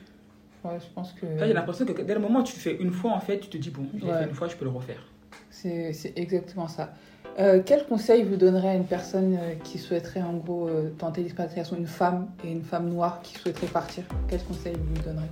[0.64, 2.92] Ouais, je pense que j'ai l'impression que dès le moment où tu le fais une
[2.92, 4.18] fois, en fait, tu te dis, bon, je l'ai Ouais.
[4.24, 5.02] fait une fois, je peux le refaire.
[5.50, 6.94] c'est exactement ça.
[7.38, 11.22] Euh, quel conseil vous donnerez à une personne euh, qui souhaiterait en gros euh, tenter
[11.22, 14.06] l'expatriation, une femme et une femme noire qui souhaiterait partir?
[14.30, 15.28] Quel conseil vous lui donnerez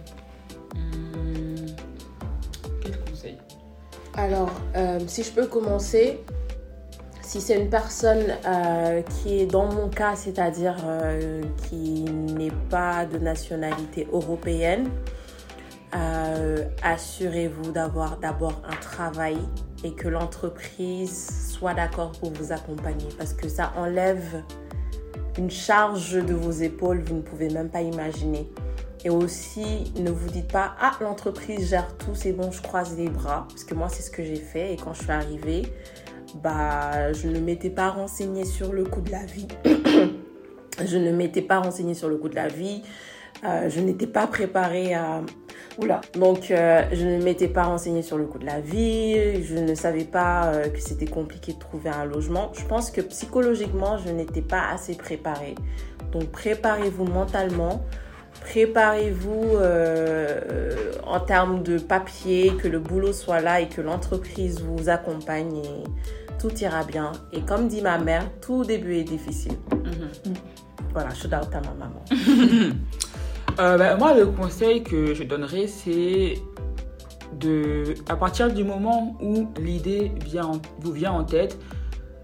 [0.75, 1.65] Hum,
[2.81, 3.37] Quel conseil?
[4.15, 6.19] Alors, euh, si je peux commencer,
[7.21, 13.05] si c'est une personne euh, qui est dans mon cas, c'est-à-dire euh, qui n'est pas
[13.05, 14.89] de nationalité européenne,
[15.95, 19.37] euh, assurez-vous d'avoir d'abord un travail
[19.83, 24.43] et que l'entreprise soit d'accord pour vous accompagner parce que ça enlève
[25.37, 28.47] une charge de vos épaules, vous ne pouvez même pas imaginer.
[29.05, 33.09] Et aussi, ne vous dites pas, ah, l'entreprise gère tout, c'est bon, je croise les
[33.09, 33.45] bras.
[33.49, 34.73] Parce que moi, c'est ce que j'ai fait.
[34.73, 35.63] Et quand je suis arrivée,
[36.41, 39.47] bah, je ne m'étais pas renseignée sur le coût de la vie.
[40.85, 42.81] je ne m'étais pas renseignée sur le coût de la vie.
[43.43, 45.21] Euh, je n'étais pas préparée à...
[45.77, 46.01] Oula.
[46.13, 49.43] Donc, euh, je ne m'étais pas renseignée sur le coût de la vie.
[49.43, 52.51] Je ne savais pas euh, que c'était compliqué de trouver un logement.
[52.53, 55.55] Je pense que psychologiquement, je n'étais pas assez préparée.
[56.11, 57.83] Donc, préparez-vous mentalement.
[58.41, 64.89] Préparez-vous euh, en termes de papier, que le boulot soit là et que l'entreprise vous
[64.89, 65.83] accompagne et
[66.39, 67.13] tout ira bien.
[67.31, 69.53] Et comme dit ma mère, tout début est difficile.
[69.71, 70.33] Mhm.
[70.93, 72.03] Voilà, shout out à ma maman.
[73.59, 76.35] Euh, bah, moi, le conseil que je donnerais, c'est
[77.39, 80.11] de, à partir du moment où l'idée
[80.79, 81.57] vous vient en tête,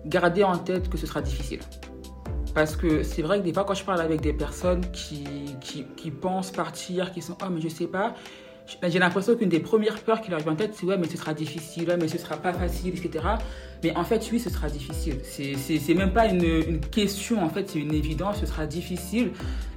[0.05, 1.59] gardez en tête que ce sera difficile.
[2.55, 5.25] Parce que c'est vrai que des fois, quand je parle avec des personnes qui,
[5.95, 8.15] qui pensent partir, qui sont «Oh, mais je sais pas»,
[8.87, 11.17] j'ai l'impression qu'une des premières peurs qui leur vient en tête, c'est «Ouais, mais ce
[11.17, 13.25] sera difficile, ouais, mais ce sera pas facile, etc.»
[13.83, 15.15] Mais en fait, oui, ce sera difficile.
[15.23, 19.31] C'est- même pas une, une question, en fait, c'est une évidence, ce sera difficile.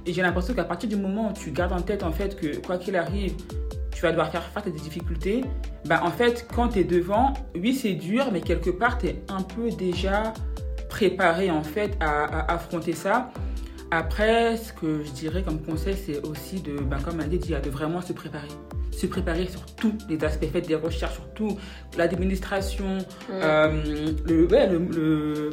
[0.05, 2.57] Et j'ai l'impression qu'à partir du moment où tu gardes en tête, en fait, que
[2.57, 3.33] quoi qu'il arrive,
[3.93, 5.43] tu vas devoir faire face à des difficultés,
[5.85, 9.21] bah, en fait, quand tu es devant, oui, c'est dur, mais quelque part, tu es
[9.29, 10.33] un peu déjà
[10.89, 13.31] préparé, en fait, à, affronter ça.
[13.91, 17.69] Après, ce que je dirais comme conseil, c'est aussi de, ben, comme elle dit, de
[17.69, 18.47] vraiment se préparer.
[18.97, 21.57] Se préparer sur tous les aspects, faites des recherches sur tout,
[21.97, 22.99] l'administration,
[23.31, 23.71] euh,
[24.25, 25.49] le, ouais, le, le-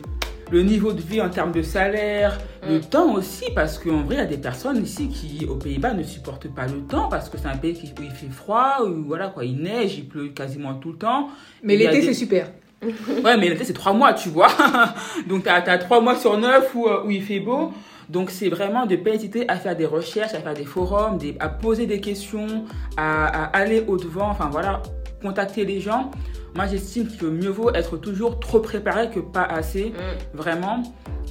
[0.53, 2.37] le niveau de vie en termes de salaire,
[2.69, 5.95] le temps aussi, parce qu'en vrai, il y a des personnes ici qui, aux Pays-Bas,
[5.95, 9.05] ne supportent pas le temps, parce que c'est un pays où il fait froid, où
[9.07, 11.29] voilà, quoi, il neige, il pleut quasiment tout le temps.
[11.63, 12.51] Mais l'été, des- c'est super.
[12.83, 14.49] Ouais, mais l'été, c'est trois mois, tu vois.
[15.29, 17.73] Donc, tu as, trois mois sur neuf où, euh, où il fait beau.
[18.11, 21.17] Donc, c'est vraiment de ne pas hésiter à faire des recherches, à faire des forums,
[21.19, 22.65] des- à poser des questions,
[22.97, 24.83] à, à aller au-devant, enfin voilà,
[25.23, 26.11] contacter les gens.
[26.57, 30.37] Moi, j'estime que mieux vaut être toujours trop préparé que pas assez, Mm.
[30.37, 30.83] vraiment.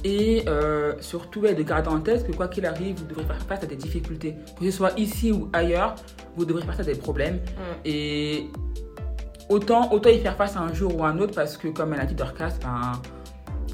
[0.02, 3.62] Et euh, surtout, de garder en tête que quoi qu'il arrive, vous devrez faire face
[3.62, 4.34] à des difficultés.
[4.58, 5.94] Que ce soit ici ou ailleurs,
[6.36, 7.34] vous devrez faire face à des problèmes.
[7.36, 7.60] Mm.
[7.84, 8.46] Et
[9.50, 12.06] autant, autant y faire face un jour ou un autre parce que, comme elle a
[12.06, 12.92] dit Dorcas, ben,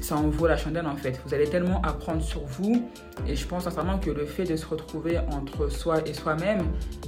[0.07, 1.19] ça en vaut la chandelle en fait.
[1.25, 2.83] Vous allez tellement apprendre sur vous
[3.27, 6.61] et je pense sincèrement que le fait de se retrouver entre soi et soi-même,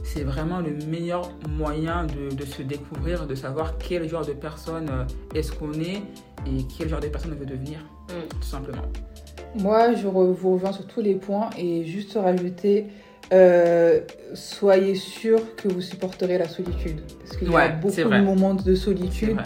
[0.03, 4.89] c'est vraiment le meilleur moyen de, de se découvrir, de savoir quel genre de personne
[4.91, 6.01] euh, est-ce qu'on est
[6.47, 7.79] et quel genre de personne on veut devenir,
[8.09, 8.27] Mm.
[8.41, 8.81] tout simplement.
[9.55, 12.87] Moi, je re- vous rejoins sur tous les points et juste rajouter
[13.31, 13.99] euh,
[14.33, 17.01] soyez sûr que vous supporterez la solitude.
[17.19, 19.37] Parce qu'il y a beaucoup de moments de solitude.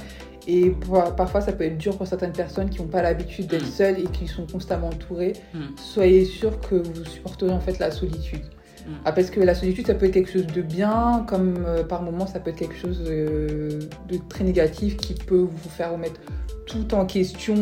[0.47, 3.63] Et pour- parfois, ça peut être dur pour certaines personnes qui n'ont pas l'habitude d'être
[3.65, 3.71] Mm.
[3.71, 5.33] seules et qui sont constamment entourées.
[5.53, 5.59] Mm.
[5.77, 8.43] Soyez sûr que vous supporterez en fait la solitude.
[8.85, 8.91] Mm.
[9.05, 12.01] Ah, parce que la solitude, ça peut être quelque chose de bien, comme euh, par
[12.01, 13.79] moments, ça peut être quelque chose euh,
[14.09, 16.19] de très négatif qui peut vous faire remettre
[16.65, 17.55] tout en question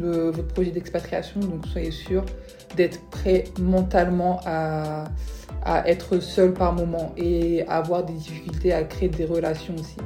[0.00, 1.40] de votre projet d'expatriation.
[1.40, 2.24] Donc, soyez sûr
[2.76, 5.04] d'être prêt mentalement à,
[5.64, 9.96] à être seul par moment et avoir des difficultés à créer des relations aussi.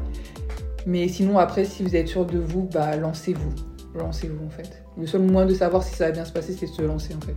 [0.86, 3.52] Mais sinon, après, si vous êtes sûr de vous, bah, lancez-vous.
[3.94, 4.82] Lancez-vous en fait.
[4.98, 7.14] Le seul moyen de savoir si ça va bien se passer, c'est de se lancer
[7.14, 7.36] en fait.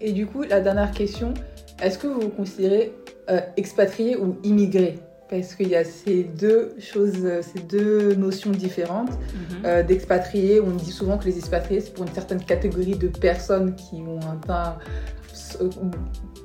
[0.00, 1.34] Et du coup, la dernière question,
[1.82, 2.92] est-ce que vous vous considérez
[3.28, 4.98] euh, expatrié ou immigré?
[5.28, 9.10] Parce qu'il y a ces deux choses, euh, ces deux notions différentes.
[9.10, 9.62] Mhm.
[9.64, 13.74] Euh, d'expatriés, on dit souvent que les expatriés, c'est pour une certaine catégorie de personnes
[13.74, 14.78] qui ont un teint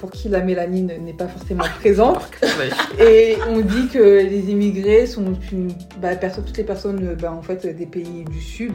[0.06, 2.20] pour qui la mélanine n'est pas forcément présente.
[2.43, 3.03] Ouais.
[3.03, 7.41] Et on dit que les immigrés sont une, bah, perso- toutes les personnes bah, en
[7.41, 8.74] fait, des pays du Sud.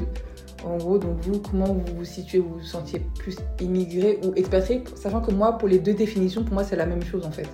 [0.64, 4.83] En gros, donc vous, comment vous vous situez Vous vous sentiez plus immigré ou expatrié?
[4.97, 7.47] Sachant que moi, pour les deux définitions, pour moi, c'est la même chose en fait.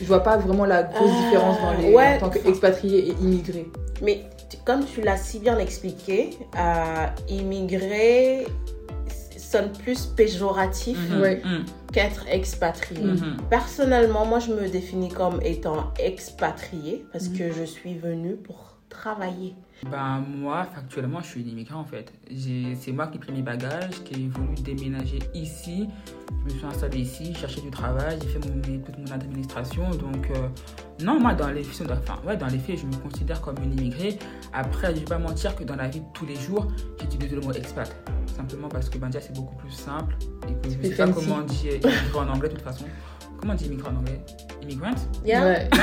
[0.00, 2.14] Je vois pas vraiment la grosse Euh, différence dans les, ouais.
[2.14, 3.66] en tant qu'expatrié et immigré.
[4.02, 4.20] Mais
[4.64, 8.46] comme tu l'as si bien expliqué, euh, immigré
[9.50, 11.20] sonne plus péjoratif Mhm.
[11.20, 11.42] Ouais.
[11.44, 11.64] Mhm.
[11.92, 13.02] qu'être expatrié.
[13.02, 13.36] Mhm.
[13.50, 19.54] Personnellement, moi, je me définis comme étant expatrié parce que je suis venue pour travailler.
[19.88, 22.12] Ben, moi, factuellement, je suis une immigrant en fait.
[22.80, 25.88] C'est moi qui ai pris mes bagages, qui ai voulu déménager ici.
[26.28, 29.90] Je me suis installée ici, cherché du travail, j'ai fait mon, toute mon administration.
[29.90, 30.48] Donc, euh,
[31.02, 33.72] non, moi, dans les, faits, enfin, ouais, dans les faits, je me considère comme une
[33.72, 34.18] immigrée.
[34.52, 36.68] Après, je ne vais pas mentir que dans la vie de tous les jours,
[37.00, 37.94] j'utilise le mot expat.
[38.36, 40.14] Simplement parce que ben, déjà, c'est beaucoup plus simple
[40.48, 42.84] et que je sais pas comment on dit immigré en anglais de toute façon.
[43.38, 44.20] Comment on dit immigré en anglais?
[44.62, 44.94] Immigrant?
[45.24, 45.44] Yeah?
[45.44, 45.70] Ouais.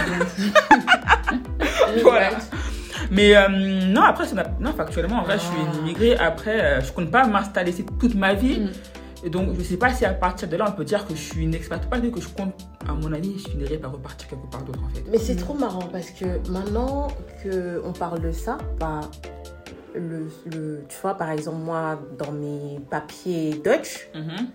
[2.04, 2.32] Voilà.
[3.12, 4.26] Mais euh, non, après,
[4.60, 6.16] non, factuellement, en vrai, je suis une immigrée.
[6.18, 8.60] Après, euh, je compte pas m'installer ici toute ma vie.
[8.60, 8.70] Mm.
[9.26, 11.22] Et donc, je sais pas si à partir de là, on peut dire que je
[11.22, 11.84] suis une expat.
[11.90, 12.54] Pas dire que je compte,
[12.88, 15.04] à mon avis, je finirai par repartir quelque part d'autre, en fait.
[15.10, 17.08] Mais c'est trop marrant parce que maintenant
[17.44, 19.02] que on parle de ça, bah,
[19.96, 24.48] le, le- tu vois, par exemple, moi, dans mes papiers Dutch, Mhm.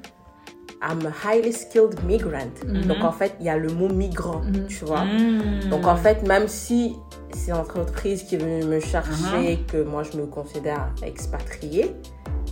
[0.83, 2.53] I'm a highly skilled migrant.
[2.66, 2.87] Mhm.
[2.87, 4.66] Donc, en fait, il y a le mot migrant, Mhm.
[4.66, 5.05] tu vois.
[5.05, 5.68] Mm.
[5.70, 6.97] Donc, en fait, même si
[7.35, 9.66] c'est l'entreprise qui est venue me chercher, Mhm.
[9.66, 11.95] que moi, je me considère expatriée,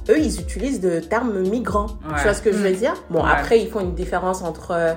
[0.09, 1.87] eux, ils utilisent le terme migrant.
[2.09, 2.17] Ouais.
[2.19, 2.77] Tu vois ce que je veux Mhm.
[2.77, 2.95] dire?
[3.11, 3.31] Bon, Ouais.
[3.31, 4.95] après, ils font une différence entre euh,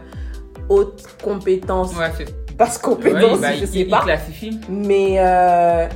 [0.70, 2.12] haute compétence, Ouais,
[2.58, 4.06] basse compétence, bah, je sais il pas.
[4.70, 5.88] Mais euh,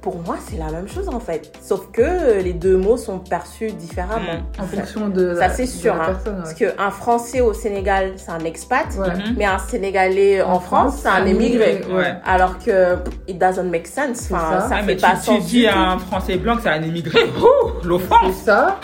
[0.00, 1.52] pour moi, c'est la même chose en fait.
[1.62, 4.38] Sauf que les deux mots sont perçus différemment.
[4.58, 4.62] Mm.
[4.62, 6.06] En fonction de Ça, la, c'est sûr, la hein.
[6.06, 6.36] personne.
[6.36, 6.74] Parce ouais.
[6.76, 8.86] qu'un Français au Sénégal, c'est un expat.
[8.98, 9.08] Ouais.
[9.14, 9.34] Mhm.
[9.36, 11.74] Mais un Sénégalais en, En France, c'est un émigré.
[11.76, 12.14] immigré, Ouais.
[12.24, 12.96] Alors que
[13.28, 14.30] it doesn't make sense.
[14.32, 14.68] Enfin, ça.
[14.68, 16.62] ça Ah, fait mais tu, pas tu sens dis du à un Français blanc que
[16.62, 17.24] c'est un immigré.
[17.24, 18.78] Ouh, C'est L'offense ça.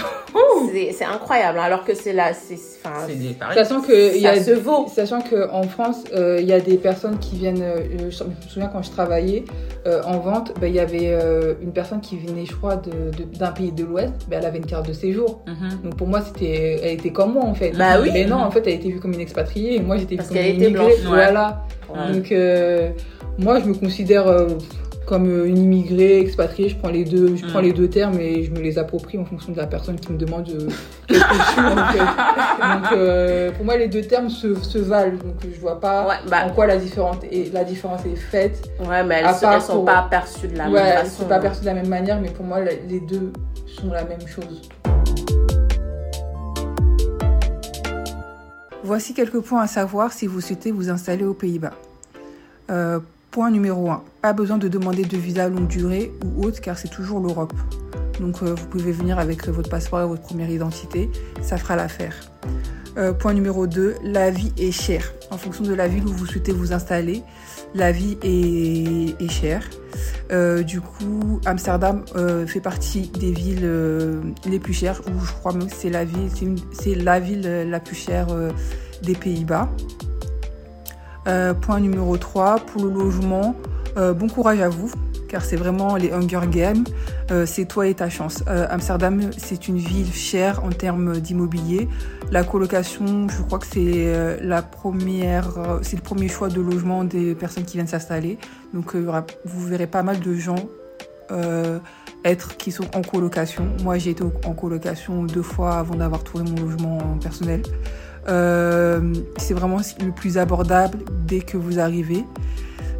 [0.73, 1.59] C'est c'est incroyable.
[1.59, 3.37] Alors que c'est là, c'est enfin, C'est des.
[3.55, 4.87] Sachant que il y a se vaut.
[4.89, 7.63] Sachant qu'en France, euh, il y a des personnes qui viennent.
[7.63, 9.45] euh, je me souviens quand je travaillais
[9.87, 11.17] euh, en vente, bah, il y avait
[11.63, 12.81] une personne qui venait, je crois,
[13.39, 14.13] d'un pays de l'Ouest.
[14.29, 15.43] Bah, elle avait une carte de séjour.
[15.47, 15.83] Mhm.
[15.85, 17.73] Donc pour moi, c'était, elle était comme moi en fait.
[17.73, 18.11] Bah oui.
[18.13, 20.37] Mais non, en fait, elle était vue comme une expatriée et moi j'étais vue comme
[20.37, 20.95] une immigrée.
[21.05, 21.65] Voilà.
[21.89, 22.13] Ouais.
[22.13, 22.33] Donc
[23.39, 24.27] moi, je me considère
[25.09, 26.69] comme euh, une immigrée, expatriée.
[26.69, 29.25] Je prends les deux, je prends les deux termes et je me les approprie en
[29.25, 30.69] fonction de la personne qui me demande euh,
[31.07, 31.61] qu'est-ce que je suis.
[31.61, 31.99] en fait.
[31.99, 35.17] Donc euh, pour moi, les deux termes se, se valent.
[35.17, 38.69] Donc je vois pas Ouais, bah, en quoi la différence est, la différence est faite.
[38.87, 40.85] ouais, mais elles, à se- part elles sont pour- pas perçues de la ouais, même
[40.87, 41.23] elles façon.
[41.23, 43.33] sont pas perçues de la même manière, mais pour moi, les deux
[43.67, 44.69] sont la même chose.
[48.85, 51.73] Voici quelques points à savoir si vous souhaitez vous installer aux Pays-Bas.
[52.71, 53.01] Euh,
[53.31, 54.03] point numéro 1.
[54.23, 57.53] Pas besoin de demander de visa longue durée ou autre car c'est toujours l'Europe.
[58.21, 61.11] Donc euh, vous pouvez venir avec votre passeport et votre première identité,
[61.43, 62.15] ça fera l'affaire.
[62.97, 63.97] Euh, point numéro 2.
[64.03, 65.13] La vie est chère.
[65.31, 67.23] En fonction de la ville où vous souhaitez vous installer,
[67.75, 69.69] la vie est, chère.
[70.33, 72.05] Euh, du coup, Amsterdam
[72.47, 73.71] fait partie des villes
[74.47, 76.05] les plus chères, ou je crois même que c'est la
[77.21, 78.29] ville, la plus chère
[79.03, 79.69] des Pays-Bas.
[81.27, 83.55] Euh, point numéro 3, pour le logement,
[83.97, 84.91] euh, bon courage à vous,
[85.29, 86.85] car c'est vraiment les Hunger Games,
[87.31, 88.43] Euh, c'est toi et ta chance.
[88.47, 91.87] Amsterdam, c'est une ville chère en termes d'immobilier.
[92.31, 95.49] La colocation, je crois que c'est la première,
[95.83, 98.39] c'est le premier choix de logement des personnes qui viennent s'installer.
[98.73, 100.71] Donc vous verrez pas mal de gens
[102.25, 103.69] être qui sont en colocation.
[103.83, 107.61] Moi j'ai été en colocation deux fois avant d'avoir trouvé mon logement personnel.
[108.29, 112.25] C'est vraiment le plus abordable dès que vous arrivez.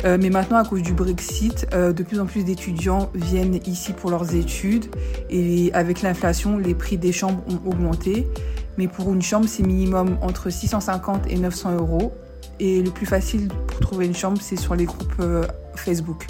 [0.05, 4.35] mais maintenant, à cause du Brexit, de plus en plus d'étudiants viennent ici pour leurs
[4.35, 4.87] études
[5.29, 8.27] et avec l'inflation, les prix des chambres ont augmenté.
[8.79, 12.13] Mais pour une chambre, c'est minimum entre 650 et 900 euros.
[12.61, 15.23] Et le plus facile pour trouver une chambre, c'est sur les groupes
[15.75, 16.27] Facebook.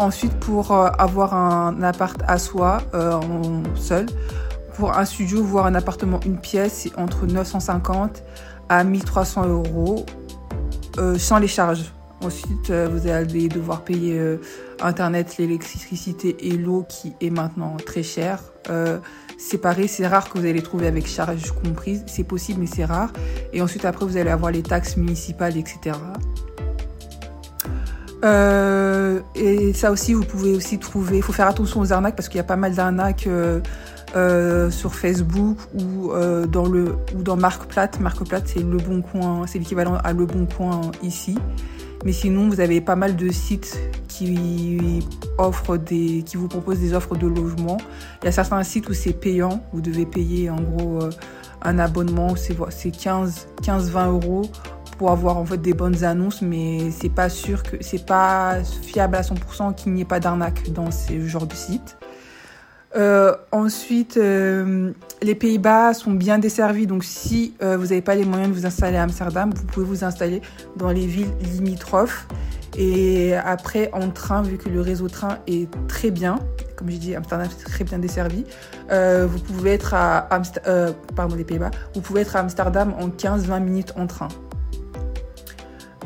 [0.00, 3.20] Ensuite, pour euh, avoir un appart à soi, euh,
[3.74, 4.06] seul,
[4.80, 8.22] pour un studio, voire un appartement, une pièce, c'est entre 950
[8.70, 10.06] à 1300 euros
[10.98, 11.92] euh, sans les charges.
[12.22, 14.20] Ensuite, vous allez devoir payer
[14.80, 18.42] Internet, l'électricité et l'eau qui est maintenant très cher.
[19.38, 22.04] c'est pareil, c'est rare que vous allez les trouver avec charges comprises.
[22.06, 23.10] C'est possible, mais c'est rare.
[23.54, 25.96] Et ensuite, après, vous allez avoir les taxes municipales, etc.
[28.24, 31.18] Euh, et ça aussi, vous pouvez aussi trouver.
[31.18, 33.60] Il faut faire attention aux arnaques parce qu'il y a pas mal d'arnaques euh,
[34.16, 37.90] euh, sur Facebook ou euh, dans le ou dans Marktplaats.
[38.00, 41.38] Marktplaats, c'est le bon coin, c'est l'équivalent à le bon coin ici.
[42.04, 45.04] Mais sinon, vous avez pas mal de sites qui
[45.38, 47.76] offrent des, qui vous proposent des offres de logement.
[48.22, 49.62] Il y a certains sites où c'est payant.
[49.72, 51.10] Vous devez payer en gros euh,
[51.62, 54.42] un abonnement, c'est 15, 15, 20 euros
[55.00, 59.16] pour avoir en fait des bonnes annonces, mais c'est pas sûr que c'est pas fiable
[59.16, 61.96] à 100% qu'il n'y ait pas d'arnaque dans ce genre de site.
[62.96, 64.92] Euh, ensuite, euh,
[65.22, 68.66] les Pays-Bas sont bien desservis, donc si euh, vous n'avez pas les moyens de vous
[68.66, 70.42] installer à Amsterdam, vous pouvez vous installer
[70.76, 72.26] dans les villes limitrophes.
[72.76, 76.40] Et après, en train, vu que le réseau train est très bien,
[76.76, 78.44] comme j'ai dit, Amsterdam c'est très bien desservi,
[78.90, 80.28] vous pouvez être à
[81.16, 84.28] pardon les Pays-Bas, vous pouvez être à Amsterdam en 15-20 minutes en train.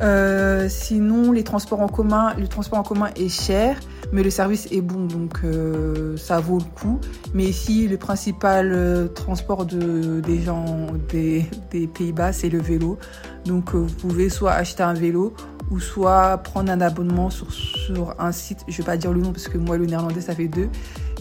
[0.02, 3.78] Euh, sinon, les transports en commun, le transport en commun est cher,
[4.12, 7.00] mais le service est bon, donc euh, ça vaut le coup.
[7.32, 10.64] Mais ici, le principal euh, transport de, des gens
[11.10, 12.98] des, des Pays-Bas, c'est le vélo.
[13.44, 15.34] Donc, vous pouvez soit acheter un vélo
[15.70, 19.32] ou soit prendre un abonnement sur, sur un site, je vais pas dire le nom
[19.32, 20.68] parce que moi, le néerlandais, ça fait deux,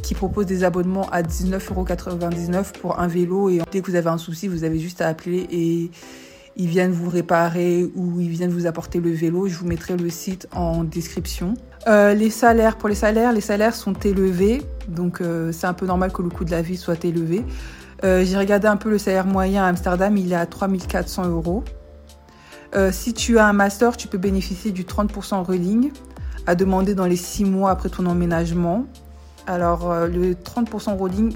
[0.02, 3.50] qui propose des abonnements à 19,99€ pour un vélo.
[3.50, 5.92] Et dès que vous avez un souci, vous avez juste à appeler et
[6.56, 9.48] ils viennent vous réparer ou ils viennent vous apporter le vélo.
[9.48, 11.56] Je vous mettrai le site en description.
[11.88, 15.86] Euh, les salaires, pour les salaires, les salaires sont élevés, donc euh, c'est un peu
[15.86, 17.44] normal que le coût de la vie soit élevé.
[18.04, 21.64] Euh, J'ai regardé un peu le salaire moyen à Amsterdam, il est à 3400 euros.
[22.92, 25.92] Si tu as un master, tu peux bénéficier du 30% rolling
[26.48, 28.88] à demander dans les 6 mois après ton emménagement.
[29.46, 31.36] Alors le 30% rolling,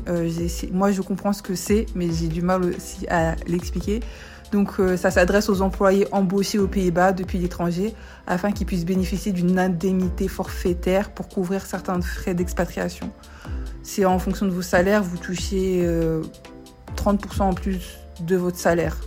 [0.74, 3.99] moi je comprends ce que c'est, mais j'ai du mal aussi à l'expliquer.
[4.52, 7.93] Donc euh, ça s'adresse aux employés embauchés aux Pays-Bas depuis l'étranger
[8.28, 13.12] afin qu'ils puissent bénéficier d'une indemnité forfaitaire pour couvrir certains frais d'expatriation.
[13.84, 15.86] C'est en fonction de vos salaires, vous touchez
[16.95, 18.98] 30% euh, en plus de votre salaire.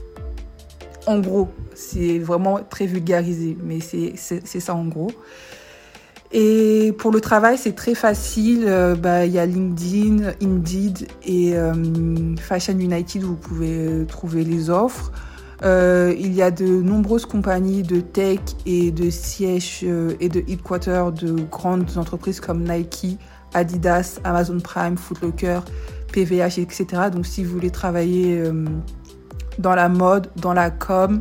[1.06, 4.16] En gros, c'est vraiment très vulgarisé, mais c'est
[4.60, 5.10] ça en gros.
[6.32, 8.64] Et pour le travail, c'est très facile.
[8.68, 11.54] Euh, bah, il y a LinkedIn, Indeed et
[12.38, 15.10] Fashion United où vous pouvez trouver les offres.
[15.62, 20.40] Euh, il y a de nombreuses compagnies de tech et de sièges euh, et de
[20.48, 23.18] headquarters de grandes entreprises comme Nike,
[23.52, 25.60] Adidas, Amazon Prime, Footlocker,
[26.12, 26.86] PVH, etc.
[27.12, 28.64] Donc si vous voulez travailler euh,
[29.58, 31.20] dans la mode, dans la com,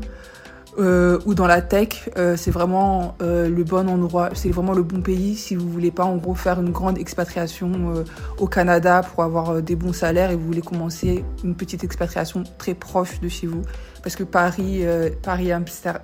[1.26, 5.54] ou dans la tech, c'est vraiment le bon endroit, c'est vraiment le bon pays si
[5.54, 8.06] vous voulez pas en gros faire une grande expatriation
[8.38, 12.76] au Canada pour avoir des bons salaires et vous voulez commencer une petite expatriation très
[12.76, 13.64] proche de chez vous.
[14.04, 14.84] Parce que Paris,
[15.22, 15.52] Paris,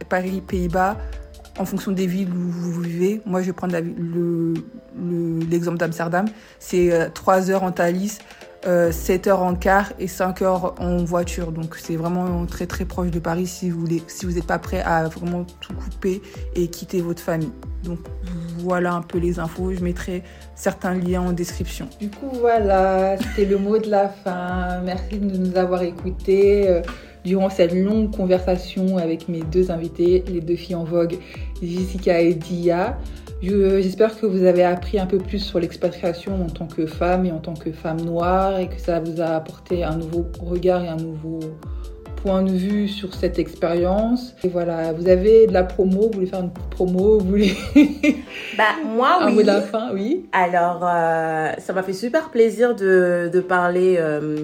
[0.09, 0.97] Paris, Pays-Bas,
[1.57, 6.25] en fonction des villes où vous vivez, moi je vais prendre l'exemple le, d'Amsterdam,
[6.59, 8.19] c'est 3 heures en Thalys,
[8.65, 11.51] 7 euh, heures en car et 5 heures en voiture.
[11.51, 14.59] Donc c'est vraiment très très proche de Paris si vous voulez, si vous n'êtes pas
[14.59, 16.21] prêt à vraiment tout couper
[16.55, 17.51] et quitter votre famille.
[17.83, 17.99] Donc
[18.57, 19.73] voilà un peu les infos.
[19.73, 20.23] Je mettrai
[20.55, 21.87] certains liens en description.
[21.99, 24.81] Du coup voilà, c'était le mot de la fin.
[24.83, 26.81] Merci de nous avoir écoutés euh,
[27.25, 31.17] durant cette longue conversation avec mes deux invités, les deux filles en vogue,
[31.61, 32.97] Jessica et Dia.
[33.41, 37.31] J'espère que vous avez appris un peu plus sur l'expatriation en tant que femme et
[37.31, 40.87] en tant que femme noire et que ça vous a apporté un nouveau regard et
[40.87, 41.39] un nouveau
[42.23, 44.33] point de vue sur cette expérience.
[44.43, 47.53] Et voilà, vous avez de la promo, vous voulez faire une promo, vous voulez...
[48.57, 49.35] Bah, moi, un oui.
[49.35, 50.25] mot de la fin, oui.
[50.31, 54.37] Alors, euh, ça m'a fait super plaisir de, de parler euh,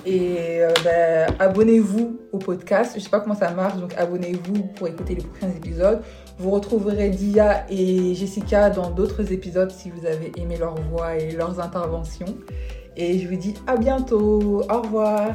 [0.06, 2.94] Et euh, bah, abonnez-vous au podcast.
[2.96, 6.02] Je sais pas comment ça marche, donc abonnez-vous pour écouter les prochains épisodes.
[6.38, 11.32] Vous retrouverez Dia et Jessica dans d'autres épisodes si vous avez aimé leur voix et
[11.32, 12.38] leurs interventions.
[12.98, 14.64] Et je vous dis à bientôt.
[14.70, 15.32] Au revoir.